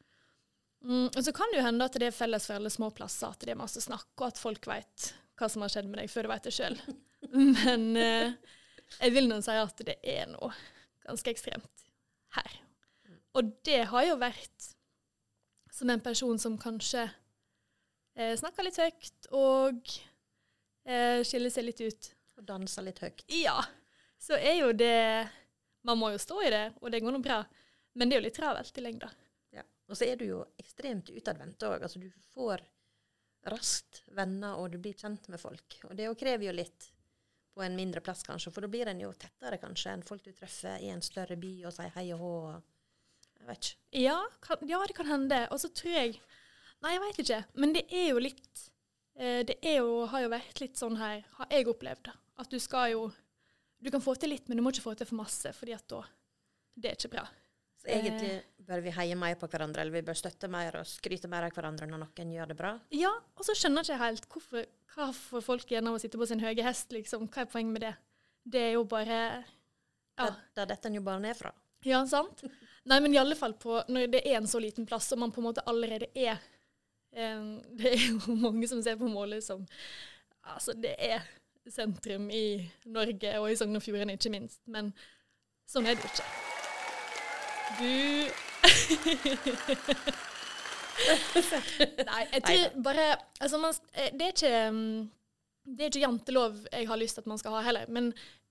Mm, 0.84 1.08
og 1.08 1.18
så 1.24 1.32
kan 1.34 1.50
det 1.50 1.58
jo 1.58 1.66
hende 1.66 1.86
at 1.88 1.96
det 1.98 2.10
er 2.10 2.14
felles 2.14 2.46
for 2.46 2.58
alle 2.58 2.70
små 2.70 2.90
plasser, 2.94 3.32
at 3.32 3.42
det 3.42 3.54
er 3.54 3.58
masse 3.58 3.82
snakk, 3.82 4.10
og 4.20 4.28
at 4.30 4.40
folk 4.40 4.68
vet 4.70 5.12
hva 5.38 5.48
som 5.50 5.64
har 5.64 5.72
skjedd 5.72 5.88
med 5.90 6.00
deg, 6.02 6.10
før 6.12 6.26
du 6.26 6.32
vet 6.32 6.48
det 6.48 6.54
sjøl. 6.54 6.78
Men 7.64 7.88
eh, 7.98 8.56
jeg 8.98 9.14
vil 9.14 9.28
nå 9.30 9.40
si 9.44 9.56
at 9.58 9.84
det 9.86 9.98
er 10.06 10.28
noe 10.30 10.52
ganske 11.06 11.32
ekstremt 11.32 11.86
her. 12.36 12.58
Og 13.38 13.54
det 13.66 13.84
har 13.90 14.06
jo 14.08 14.18
vært 14.20 14.72
som 15.74 15.90
en 15.92 16.02
person 16.02 16.38
som 16.42 16.56
kanskje 16.58 17.04
eh, 18.18 18.34
snakker 18.38 18.66
litt 18.66 18.80
høyt 18.82 19.28
og 19.36 19.92
eh, 20.88 21.20
skiller 21.26 21.52
seg 21.54 21.68
litt 21.68 21.82
ut. 21.84 22.10
Og 22.38 22.46
danser 22.46 22.86
litt 22.86 23.00
høyt. 23.02 23.24
Ja, 23.34 23.56
så 24.22 24.36
er 24.38 24.60
jo 24.60 24.68
det 24.70 25.26
Man 25.86 25.98
må 25.98 26.12
jo 26.12 26.20
stå 26.22 26.36
i 26.44 26.50
det, 26.52 26.64
og 26.82 26.92
det 26.92 27.00
går 27.02 27.14
nå 27.14 27.20
bra. 27.22 27.40
Men 27.98 28.10
det 28.10 28.16
er 28.16 28.20
jo 28.20 28.26
litt 28.28 28.36
travelt 28.36 28.78
i 28.78 28.82
lengda. 28.84 29.08
Og 29.88 29.96
så 29.96 30.04
er 30.08 30.20
du 30.20 30.26
jo 30.28 30.42
ekstremt 30.60 31.10
utadvendt 31.10 31.64
òg. 31.64 31.82
Altså, 31.82 32.00
du 32.02 32.10
får 32.34 32.62
raskt 33.48 34.02
venner, 34.16 34.58
og 34.60 34.72
du 34.72 34.78
blir 34.82 34.96
kjent 34.98 35.28
med 35.32 35.40
folk. 35.40 35.78
Og 35.88 35.94
det 35.96 36.10
krever 36.20 36.50
jo 36.50 36.56
litt 36.56 36.90
på 37.54 37.64
en 37.64 37.76
mindre 37.76 38.02
plass, 38.04 38.22
kanskje, 38.22 38.52
for 38.54 38.62
da 38.62 38.70
blir 38.70 38.90
en 38.90 39.00
jo 39.02 39.10
tettere 39.18 39.58
kanskje 39.58 39.94
enn 39.94 40.04
folk 40.06 40.22
du 40.22 40.30
treffer 40.36 40.82
i 40.84 40.92
en 40.92 41.02
større 41.02 41.38
by 41.40 41.52
og 41.66 41.74
sier 41.74 41.94
hei 41.96 42.04
og 42.14 42.20
hå. 42.22 42.34
Jeg 43.40 43.48
vet 43.48 43.70
ikke. 43.70 43.80
Ja, 44.02 44.18
kan, 44.44 44.62
ja, 44.68 44.82
det 44.86 44.96
kan 44.98 45.10
hende. 45.10 45.40
Og 45.54 45.62
så 45.62 45.72
tror 45.72 45.96
jeg 45.96 46.20
Nei, 46.78 46.92
jeg 46.94 47.02
veit 47.02 47.16
ikke. 47.24 47.38
Men 47.58 47.72
det 47.74 47.80
er 47.90 48.04
jo 48.12 48.20
litt 48.22 48.60
eh, 49.18 49.40
Det 49.46 49.56
er 49.66 49.80
jo, 49.80 50.04
har 50.12 50.22
jo 50.22 50.30
vært 50.30 50.60
litt 50.62 50.78
sånn 50.78 50.98
her, 51.00 51.24
har 51.40 51.50
jeg 51.50 51.66
opplevd, 51.72 52.12
at 52.38 52.52
du 52.52 52.58
skal 52.62 52.92
jo 52.92 53.08
Du 53.82 53.90
kan 53.90 54.02
få 54.02 54.14
til 54.14 54.30
litt, 54.30 54.46
men 54.46 54.58
du 54.58 54.62
må 54.62 54.70
ikke 54.70 54.84
få 54.84 54.94
til 54.98 55.08
for 55.10 55.18
masse, 55.18 55.50
fordi 55.58 55.74
at 55.74 55.86
da 55.90 56.04
Det 56.78 56.92
er 56.92 57.00
ikke 57.00 57.14
bra. 57.16 57.26
Så 57.88 57.96
egentlig 57.96 58.32
bør 58.68 58.82
vi 58.84 58.92
heie 58.92 59.16
mer 59.16 59.36
på 59.40 59.48
hverandre, 59.48 59.80
eller 59.80 59.96
vi 59.96 60.04
bør 60.04 60.16
støtte 60.18 60.48
mer 60.52 60.76
og 60.80 60.88
skryte 60.88 61.28
mer 61.30 61.46
av 61.46 61.54
hverandre 61.56 61.86
når 61.88 62.02
noen 62.02 62.32
gjør 62.34 62.50
det 62.50 62.56
bra. 62.58 62.74
Ja, 62.92 63.14
og 63.34 63.46
så 63.46 63.54
skjønner 63.56 63.80
jeg 63.86 63.96
ikke 63.96 64.02
helt 64.02 64.28
hvorfor 64.34 64.66
hva 64.94 65.06
får 65.14 65.44
folk 65.46 65.72
gjennom 65.72 65.96
å 65.96 66.02
sitte 66.02 66.20
på 66.20 66.28
sin 66.28 66.42
høye 66.42 66.64
hest, 66.66 66.92
liksom. 66.92 67.28
Hva 67.32 67.44
er 67.44 67.50
poenget 67.52 67.76
med 67.76 67.86
det? 67.86 67.94
Det 68.44 68.66
er 68.66 68.76
jo 68.76 68.84
bare 68.88 69.20
Ja. 70.18 70.32
Der, 70.56 70.66
detter 70.66 70.90
en 70.90 70.98
jo 70.98 71.04
bare 71.06 71.22
ned 71.22 71.38
fra. 71.38 71.52
Ja, 71.86 72.02
sant? 72.10 72.42
Nei, 72.90 72.98
men 73.00 73.14
i 73.14 73.20
alle 73.20 73.36
fall 73.38 73.54
på, 73.54 73.76
når 73.88 74.08
det 74.10 74.24
er 74.26 74.40
en 74.40 74.50
så 74.50 74.58
liten 74.60 74.86
plass, 74.88 75.12
og 75.14 75.20
man 75.22 75.32
på 75.32 75.40
en 75.40 75.46
måte 75.46 75.62
allerede 75.70 76.08
er 76.14 76.40
eh, 77.14 77.44
Det 77.78 77.94
er 77.94 78.06
jo 78.08 78.36
mange 78.36 78.68
som 78.68 78.82
ser 78.82 78.98
på 79.00 79.08
målet 79.08 79.44
som 79.46 79.64
Altså, 80.48 80.72
det 80.72 80.94
er 80.98 81.24
sentrum 81.68 82.30
i 82.32 82.70
Norge, 82.88 83.34
og 83.38 83.50
i 83.52 83.56
Sogn 83.60 83.76
og 83.76 83.84
Fjordane 83.84 84.16
ikke 84.16 84.32
minst. 84.32 84.62
Men 84.66 84.94
sånn 85.68 85.86
er 85.86 85.98
det 85.98 86.06
jo 86.06 86.12
ikke. 86.14 86.47
Du 87.76 87.84
Nei, 92.08 92.22
jeg 92.32 92.42
tror 92.42 92.82
bare 92.82 93.06
Altså, 93.38 93.58
man, 93.60 93.74
eh, 93.94 94.10
det 94.12 94.24
er 94.26 94.32
ikke 94.34 94.70
mm, 94.74 95.10
Det 95.64 95.80
er 95.84 95.90
ikke 95.92 96.04
jantelov 96.06 96.52
jeg 96.72 96.88
har 96.88 97.00
lyst 97.00 97.18
til 97.18 97.24
at 97.26 97.30
man 97.30 97.40
skal 97.40 97.54
ha 97.58 97.60
heller, 97.66 97.84
men 97.92 98.04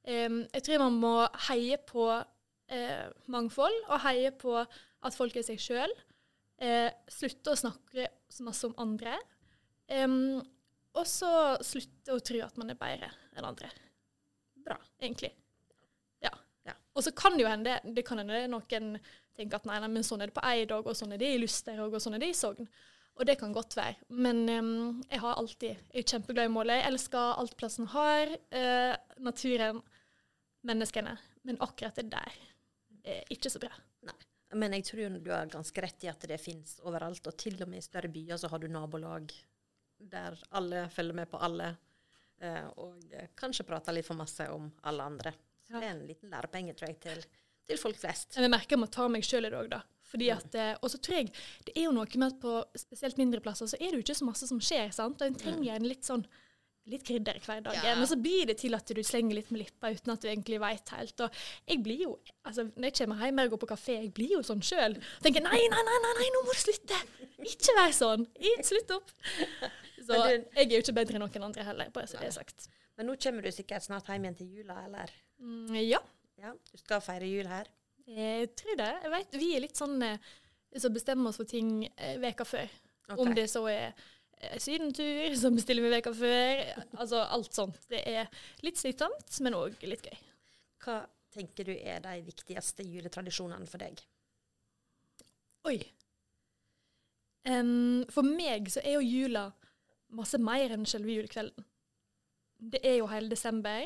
um, 0.08 0.38
jeg 0.54 0.64
tror 0.64 0.84
man 0.86 1.00
må 1.02 1.14
heie 1.48 1.78
på 1.82 2.06
uh, 2.14 3.08
mangfold, 3.34 3.78
og 3.88 4.04
heie 4.06 4.32
på 4.32 4.54
at 4.62 5.18
folk 5.18 5.36
er 5.36 5.46
seg 5.48 5.60
sjøl. 5.62 5.94
Uh, 6.62 6.90
slutte 7.10 7.54
å 7.54 7.60
snakke 7.60 8.06
så 8.30 8.46
masse 8.46 8.70
om 8.70 8.78
andre. 8.82 9.18
Um, 9.90 10.38
og 10.98 11.06
så 11.10 11.32
slutte 11.66 12.14
å 12.14 12.22
tro 12.22 12.40
at 12.46 12.58
man 12.62 12.70
er 12.74 12.80
bedre 12.80 13.10
enn 13.34 13.50
andre. 13.50 13.70
Bra. 14.66 14.78
Egentlig. 15.02 15.34
Og 16.98 17.06
så 17.06 17.14
kan 17.14 17.38
det 17.38 17.46
jo 17.46 17.50
hende 17.52 17.78
det 17.94 18.04
kan 18.08 18.20
hende 18.22 18.48
noen 18.50 18.98
tenker 19.38 19.60
at 19.60 19.68
nei, 19.70 19.78
nei, 19.84 19.90
men 19.94 20.06
sånn 20.06 20.24
er 20.24 20.32
det 20.32 20.38
på 20.38 20.46
Eidog, 20.50 20.88
og 20.90 20.98
sånn 20.98 21.14
er 21.14 21.22
det 21.22 21.30
i 21.36 21.42
Lusterog, 21.42 21.94
og 21.94 22.02
sånn 22.02 22.18
er 22.18 22.24
det 22.24 22.32
i 22.34 22.38
Sogn. 22.38 22.70
Og 23.18 23.26
det 23.26 23.38
kan 23.40 23.54
godt 23.54 23.74
være. 23.78 23.98
Men 24.14 24.44
um, 24.50 25.04
jeg 25.10 25.22
har 25.24 25.40
alltid 25.40 25.72
Jeg 25.74 26.04
er 26.04 26.10
kjempeglad 26.12 26.50
i 26.50 26.54
målet. 26.54 26.78
Jeg 26.78 26.92
elsker 26.92 27.40
alt 27.42 27.56
plassen 27.58 27.90
har. 27.90 28.34
Uh, 28.54 28.94
naturen, 29.26 29.82
menneskene. 30.68 31.16
Men 31.48 31.58
akkurat 31.66 31.98
det 31.98 32.12
der 32.14 32.38
er 33.08 33.34
ikke 33.34 33.50
så 33.50 33.62
bra. 33.62 33.72
Nei. 34.06 34.18
Men 34.58 34.76
jeg 34.78 34.86
tror 34.88 35.18
du 35.18 35.32
har 35.34 35.50
ganske 35.52 35.82
rett 35.84 36.06
i 36.06 36.12
at 36.12 36.28
det 36.30 36.38
finnes 36.42 36.78
overalt, 36.86 37.26
og 37.28 37.38
til 37.42 37.58
og 37.64 37.72
med 37.72 37.82
i 37.82 37.86
større 37.86 38.12
byer 38.12 38.40
så 38.40 38.52
har 38.52 38.62
du 38.62 38.70
nabolag 38.72 39.34
der 39.98 40.38
alle 40.56 40.86
følger 40.94 41.18
med 41.18 41.28
på 41.32 41.40
alle, 41.42 41.72
eh, 42.40 42.68
og 42.80 43.16
kanskje 43.36 43.66
prater 43.68 43.96
litt 43.98 44.08
for 44.08 44.20
masse 44.20 44.46
om 44.54 44.70
alle 44.88 45.08
andre. 45.10 45.34
Så 45.68 45.80
det 45.82 45.84
er 45.90 45.94
en 45.96 46.08
liten 46.08 46.32
lærepenge, 46.32 46.74
tror 46.80 46.88
jeg, 46.94 47.00
til, 47.04 47.24
til 47.68 47.78
folk 47.82 47.98
flest. 48.00 48.38
Jeg 48.40 48.50
merker 48.50 48.78
jeg 48.78 48.80
må 48.86 48.90
ta 48.92 49.08
meg 49.12 49.24
sjøl 49.28 49.46
i 49.46 49.52
det 49.52 49.60
òg, 49.60 49.70
da. 49.76 49.82
Fordi 50.08 50.30
Mm. 50.32 50.38
at, 50.38 50.56
eh, 50.56 50.76
Og 50.82 50.90
så 50.90 50.98
tror 51.04 51.18
jeg 51.18 51.32
det 51.66 51.74
er 51.76 51.84
jo 51.90 51.92
noe 51.92 52.08
med 52.16 52.28
at 52.34 52.40
på 52.40 52.64
spesielt 52.80 53.18
mindre 53.18 53.42
plasser 53.44 53.68
så 53.68 53.76
er 53.76 53.92
det 53.92 53.98
jo 54.00 54.06
ikke 54.06 54.16
så 54.22 54.26
masse 54.30 54.48
som 54.48 54.60
skjer. 54.60 54.94
sant? 54.94 55.22
Og 55.22 55.28
en 55.28 55.36
trenger 55.36 55.76
en 55.76 55.84
litt 55.84 56.04
sånn 56.08 56.26
litt 56.88 57.04
krydder 57.04 57.36
hver 57.44 57.60
hverdagen. 57.60 57.84
Ja. 57.84 57.96
Men 58.00 58.08
så 58.08 58.16
blir 58.16 58.46
det 58.48 58.60
til 58.60 58.74
at 58.74 58.86
du 58.88 59.02
slenger 59.04 59.36
litt 59.36 59.50
med 59.52 59.60
lippa 59.60 59.90
uten 59.92 60.14
at 60.14 60.22
du 60.22 60.30
egentlig 60.30 60.58
veit 60.64 60.88
helt. 60.96 61.20
Og 61.20 61.30
jeg 61.68 61.82
blir 61.84 62.00
jo, 62.06 62.14
altså 62.46 62.64
når 62.78 62.86
jeg 62.88 62.94
kommer 63.02 63.26
hjem 63.26 63.40
og 63.44 63.50
går 63.52 63.60
på 63.66 63.68
kafé, 63.74 63.98
jeg 64.06 64.14
blir 64.14 64.30
jo 64.38 64.40
sånn 64.40 64.64
sjøl. 64.64 64.96
Tenker 65.22 65.44
nei, 65.44 65.60
nei, 65.68 65.84
nei, 65.84 65.98
nei, 66.06 66.14
nei, 66.22 66.30
nå 66.32 66.46
må 66.48 66.54
du 66.56 66.62
slutte! 66.64 66.96
Ikke 67.44 67.76
vær 67.76 67.92
sånn! 67.92 68.24
Slutt 68.64 68.92
opp! 68.96 69.12
Så 70.08 70.16
jeg 70.16 70.46
er 70.56 70.72
jo 70.72 70.80
ikke 70.80 70.96
bedre 70.96 71.20
enn 71.20 71.26
noen 71.28 71.44
andre 71.50 71.64
heller, 71.68 71.90
bare 71.92 72.08
så 72.08 72.22
det 72.22 72.30
er 72.32 72.38
sagt. 72.40 72.70
Men 72.96 73.08
nå 73.12 73.18
kommer 73.20 73.44
du 73.44 73.52
sikkert 73.52 73.84
snart 73.84 74.08
hjem 74.08 74.24
igjen 74.24 74.38
til 74.40 74.48
jula, 74.62 74.80
eller? 74.88 75.12
Mm, 75.39 75.76
ja. 75.86 76.02
Ja, 76.38 76.54
du 76.54 76.78
skal 76.78 77.02
feire 77.02 77.30
jul 77.30 77.50
her. 77.50 77.69
Jeg 78.08 78.52
tror 78.56 78.78
det. 78.80 78.91
Jeg 79.04 79.13
vet, 79.13 79.39
vi 79.41 79.50
er 79.56 79.63
litt 79.65 79.80
sånn 79.80 79.97
eh, 80.06 80.21
som 80.80 80.93
bestemmer 80.95 81.32
oss 81.32 81.39
for 81.41 81.50
ting 81.50 81.88
eh, 81.89 82.15
veka 82.21 82.45
før. 82.47 82.69
Okay. 83.08 83.19
Om 83.23 83.34
det 83.36 83.47
så 83.52 83.63
er 83.71 83.86
eh, 83.89 84.58
sydentur, 84.62 85.36
så 85.39 85.52
bestiller 85.56 85.88
vi 85.88 85.93
veka 85.97 86.13
før. 86.15 86.63
Altså 87.00 87.23
alt 87.26 87.58
sånt. 87.58 87.80
Det 87.91 88.04
er 88.08 88.32
litt 88.65 88.80
slitsomt, 88.80 89.39
men 89.43 89.58
òg 89.58 89.82
litt 89.88 90.06
gøy. 90.08 90.17
Hva 90.86 91.02
tenker 91.34 91.67
du 91.67 91.73
er 91.76 92.02
de 92.04 92.19
viktigste 92.26 92.86
juletradisjonene 92.88 93.67
for 93.69 93.84
deg? 93.84 94.02
Oi. 95.67 95.80
Um, 97.47 98.04
for 98.12 98.28
meg 98.28 98.67
så 98.71 98.82
er 98.84 98.97
jo 98.97 99.08
jula 99.08 99.47
masse 100.15 100.39
mer 100.39 100.73
enn 100.76 100.88
selve 100.88 101.13
julekvelden. 101.15 101.65
Det 102.58 102.82
er 102.88 102.97
jo 103.00 103.10
hele 103.12 103.30
desember, 103.30 103.86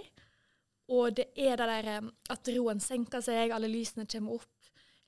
og 0.91 1.15
det 1.17 1.29
er 1.39 1.59
det 1.59 1.67
der 1.69 2.09
at 2.33 2.49
roen 2.55 2.81
senker 2.83 3.23
seg, 3.23 3.53
alle 3.55 3.69
lysene 3.71 4.07
kommer 4.09 4.41
opp. 4.41 4.49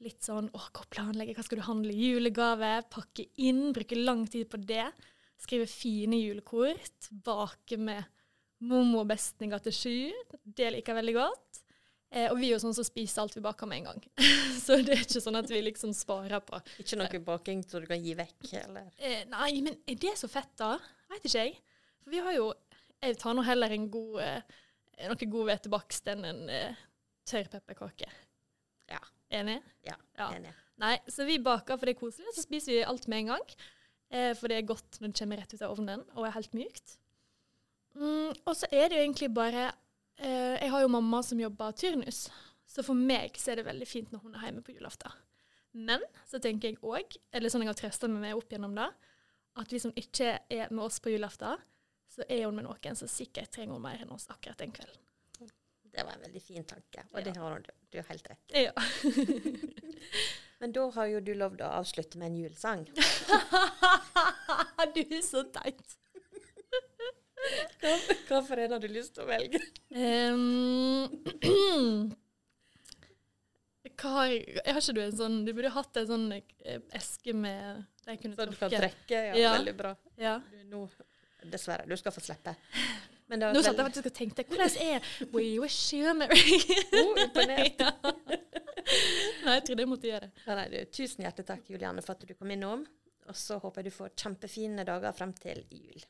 Litt 0.03 0.25
sånn 0.25 0.49
åh, 0.51 0.67
hva 0.75 0.83
planlegger 0.91 1.37
hva 1.37 1.45
skal 1.45 1.61
du 1.61 1.65
handle 1.67 1.93
i 1.95 2.13
julegave? 2.13 2.71
Pakke 2.91 3.27
inn, 3.43 3.69
bruke 3.75 3.99
lang 3.99 4.25
tid 4.27 4.49
på 4.51 4.59
det. 4.59 4.89
Skrive 5.39 5.67
fine 5.69 6.19
julekort. 6.19 7.09
Bake 7.23 7.79
med 7.79 8.03
mormor 8.63 9.03
og 9.03 9.11
besting 9.11 9.53
til 9.63 9.75
sju. 9.75 9.97
Det 10.43 10.71
liker 10.73 10.93
jeg 10.93 11.01
veldig 11.01 11.15
godt. 11.17 11.61
Eh, 12.13 12.27
og 12.29 12.37
vi 12.37 12.49
er 12.51 12.55
jo 12.55 12.61
sånn 12.61 12.75
som 12.77 12.85
spiser 12.85 13.23
alt 13.23 13.35
vi 13.35 13.43
baker 13.43 13.69
med 13.69 13.81
en 13.81 13.87
gang. 13.91 14.01
så 14.63 14.77
det 14.85 14.97
er 14.97 15.05
ikke 15.05 15.23
sånn 15.23 15.39
at 15.39 15.49
vi 15.49 15.63
liksom 15.65 15.95
sparer 15.97 16.43
på 16.45 16.59
Ikke 16.83 16.99
noe 16.99 17.21
baking 17.25 17.63
så 17.65 17.81
du 17.81 17.87
kan 17.89 18.03
gi 18.03 18.13
vekk, 18.17 18.51
eller? 18.61 18.91
Eh, 18.99 19.23
nei, 19.31 19.53
men 19.65 19.79
er 19.89 19.97
det 19.99 20.13
så 20.19 20.29
fett, 20.31 20.51
da? 20.61 20.75
Veit 21.09 21.25
ikke 21.25 21.47
jeg. 21.47 21.55
For 22.03 22.13
vi 22.13 22.21
har 22.23 22.35
jo 22.37 22.51
Jeg 23.03 23.17
tar 23.19 23.33
nå 23.35 23.43
heller 23.43 23.73
en 23.75 23.89
god 23.91 24.19
eh, 24.23 24.59
noe 25.11 25.29
god 25.35 25.47
hvetebakst 25.49 26.07
enn 26.13 26.25
en 26.29 26.41
eh, 26.49 26.75
tørr 27.29 27.49
pepperkake. 27.51 28.09
Ja. 28.91 28.99
Enig? 29.33 29.59
Ja, 29.87 29.95
Ja. 30.19 30.29
enig. 30.35 30.53
Nei, 30.81 30.97
så 31.07 31.25
vi 31.25 31.37
baker 31.39 31.77
for 31.77 31.85
det 31.85 31.95
er 31.95 31.99
koselig, 31.99 32.33
så 32.35 32.43
spiser 32.43 32.73
vi 32.73 32.83
alt 32.83 33.07
med 33.07 33.19
en 33.23 33.31
gang. 33.35 33.55
Eh, 34.13 34.33
for 34.37 34.47
det 34.51 34.57
er 34.57 34.67
godt 34.69 34.99
når 35.01 35.11
det 35.13 35.19
kommer 35.19 35.37
rett 35.41 35.53
ut 35.53 35.61
av 35.65 35.71
ovnen 35.73 36.03
og 36.15 36.25
er 36.27 36.35
helt 36.35 36.53
mykt. 36.57 36.97
Mm, 37.95 38.33
og 38.45 38.55
så 38.57 38.65
er 38.73 38.89
det 38.89 38.97
jo 38.97 39.03
egentlig 39.05 39.27
bare 39.33 39.67
eh, 40.17 40.55
Jeg 40.63 40.69
har 40.73 40.81
jo 40.81 40.87
mamma 40.89 41.19
som 41.21 41.39
jobber 41.39 41.71
turnus, 41.77 42.23
Så 42.65 42.81
for 42.83 42.97
meg 42.97 43.35
så 43.37 43.51
er 43.51 43.59
det 43.61 43.65
veldig 43.67 43.85
fint 43.87 44.11
når 44.11 44.23
hun 44.23 44.35
er 44.35 44.47
hjemme 44.47 44.63
på 44.65 44.73
julaften. 44.73 45.11
Men 45.73 46.01
så 46.25 46.39
tenker 46.41 46.69
jeg 46.71 46.79
òg, 46.81 47.17
eller 47.33 47.49
sånn 47.49 47.61
jeg 47.61 47.69
har 47.69 47.77
trøsta 47.77 48.07
meg 48.09 48.21
med 48.21 48.37
opp 48.37 48.49
gjennom 48.49 48.73
det, 48.77 48.87
at 49.61 49.69
hvis 49.69 49.83
hun 49.85 49.93
ikke 49.97 50.39
er 50.49 50.71
med 50.73 50.83
oss 50.85 50.97
på 51.01 51.13
julaften, 51.13 51.57
så 52.13 52.21
er 52.29 52.43
hun 52.45 52.55
med 52.59 52.65
noen 52.67 52.95
som 52.99 53.07
sikkert 53.09 53.49
trenger 53.55 53.73
hun 53.77 53.81
mer 53.85 53.99
enn 54.03 54.11
oss 54.13 54.27
akkurat 54.29 54.57
den 54.61 54.71
kvelden. 54.75 54.99
Det 55.93 56.03
var 56.07 56.13
en 56.15 56.23
veldig 56.25 56.41
fin 56.41 56.63
tanke, 56.65 57.03
og 57.11 57.19
Ja. 57.19 57.23
det 57.27 57.35
har 57.37 57.59
du, 57.61 57.69
du 57.93 57.97
har 57.99 58.07
helt 58.09 58.29
rett 58.29 58.51
i. 58.53 58.55
Ja. 58.65 58.73
Men 60.63 60.71
da 60.73 60.87
har 60.95 61.05
jo 61.11 61.19
du 61.21 61.33
lovd 61.37 61.61
å 61.61 61.67
avslutte 61.81 62.17
med 62.17 62.27
en 62.31 62.37
julesang. 62.39 62.81
du 64.95 65.01
er 65.03 65.21
så 65.25 65.43
teit. 65.53 65.89
For 68.29 68.57
en 68.63 68.71
har 68.71 68.79
du 68.79 68.87
lyst 68.87 69.13
til 69.17 69.23
å 69.25 69.27
velge? 69.29 69.59
Um, 69.93 71.09
hva 73.99 74.09
har 74.15 74.27
ikke 74.33 74.93
du 74.95 75.01
en 75.03 75.17
sånn 75.17 75.35
Du 75.45 75.51
burde 75.53 75.69
hatt 75.75 75.97
en 75.99 76.07
sånn 76.09 76.31
eh, 76.33 76.79
eske 76.97 77.33
med 77.37 77.83
Så 78.07 78.15
du 78.47 78.55
kan 78.57 78.71
trekke? 78.71 79.11
Ja, 79.11 79.35
Ja. 79.37 79.51
veldig 79.59 79.75
bra. 79.77 79.91
Ja. 80.17 80.39
Du, 80.49 80.63
nå, 80.71 80.87
dessverre, 81.51 81.87
du 81.89 81.95
skal 81.99 82.15
få 82.15 82.23
slippe. 82.23 82.55
Men 83.31 83.39
det 83.39 83.47
var 83.47 83.55
Nå 83.55 83.61
satt 83.63 83.79
jeg 83.79 83.87
faktisk 83.87 84.09
og 84.09 84.15
tenkte 84.17 84.43
hvordan 84.49 84.73
er 84.83 85.05
We 85.31 85.45
wish 85.61 85.93
you 85.95 86.09
a 86.11 86.13
merry 86.17 86.57
Oh, 86.99 87.15
ja. 87.17 87.93
Nei, 89.43 89.55
jeg 89.55 89.63
trodde 89.65 89.85
jeg 89.85 89.89
måtte 89.89 90.09
gjøre 90.09 90.27
det. 90.27 90.43
Nei, 90.59 90.65
du, 90.69 90.75
tusen 90.91 91.23
hjertelig 91.23 91.47
takk, 91.47 91.69
Juliane, 91.71 92.03
for 92.03 92.17
at 92.17 92.27
du 92.27 92.33
kom 92.35 92.51
innom. 92.53 92.83
Og 93.31 93.37
så 93.39 93.57
håper 93.63 93.79
jeg 93.81 93.91
du 93.91 93.95
får 93.95 94.11
kjempefine 94.19 94.83
dager 94.87 95.15
frem 95.15 95.31
til 95.39 95.63
jul. 95.71 96.03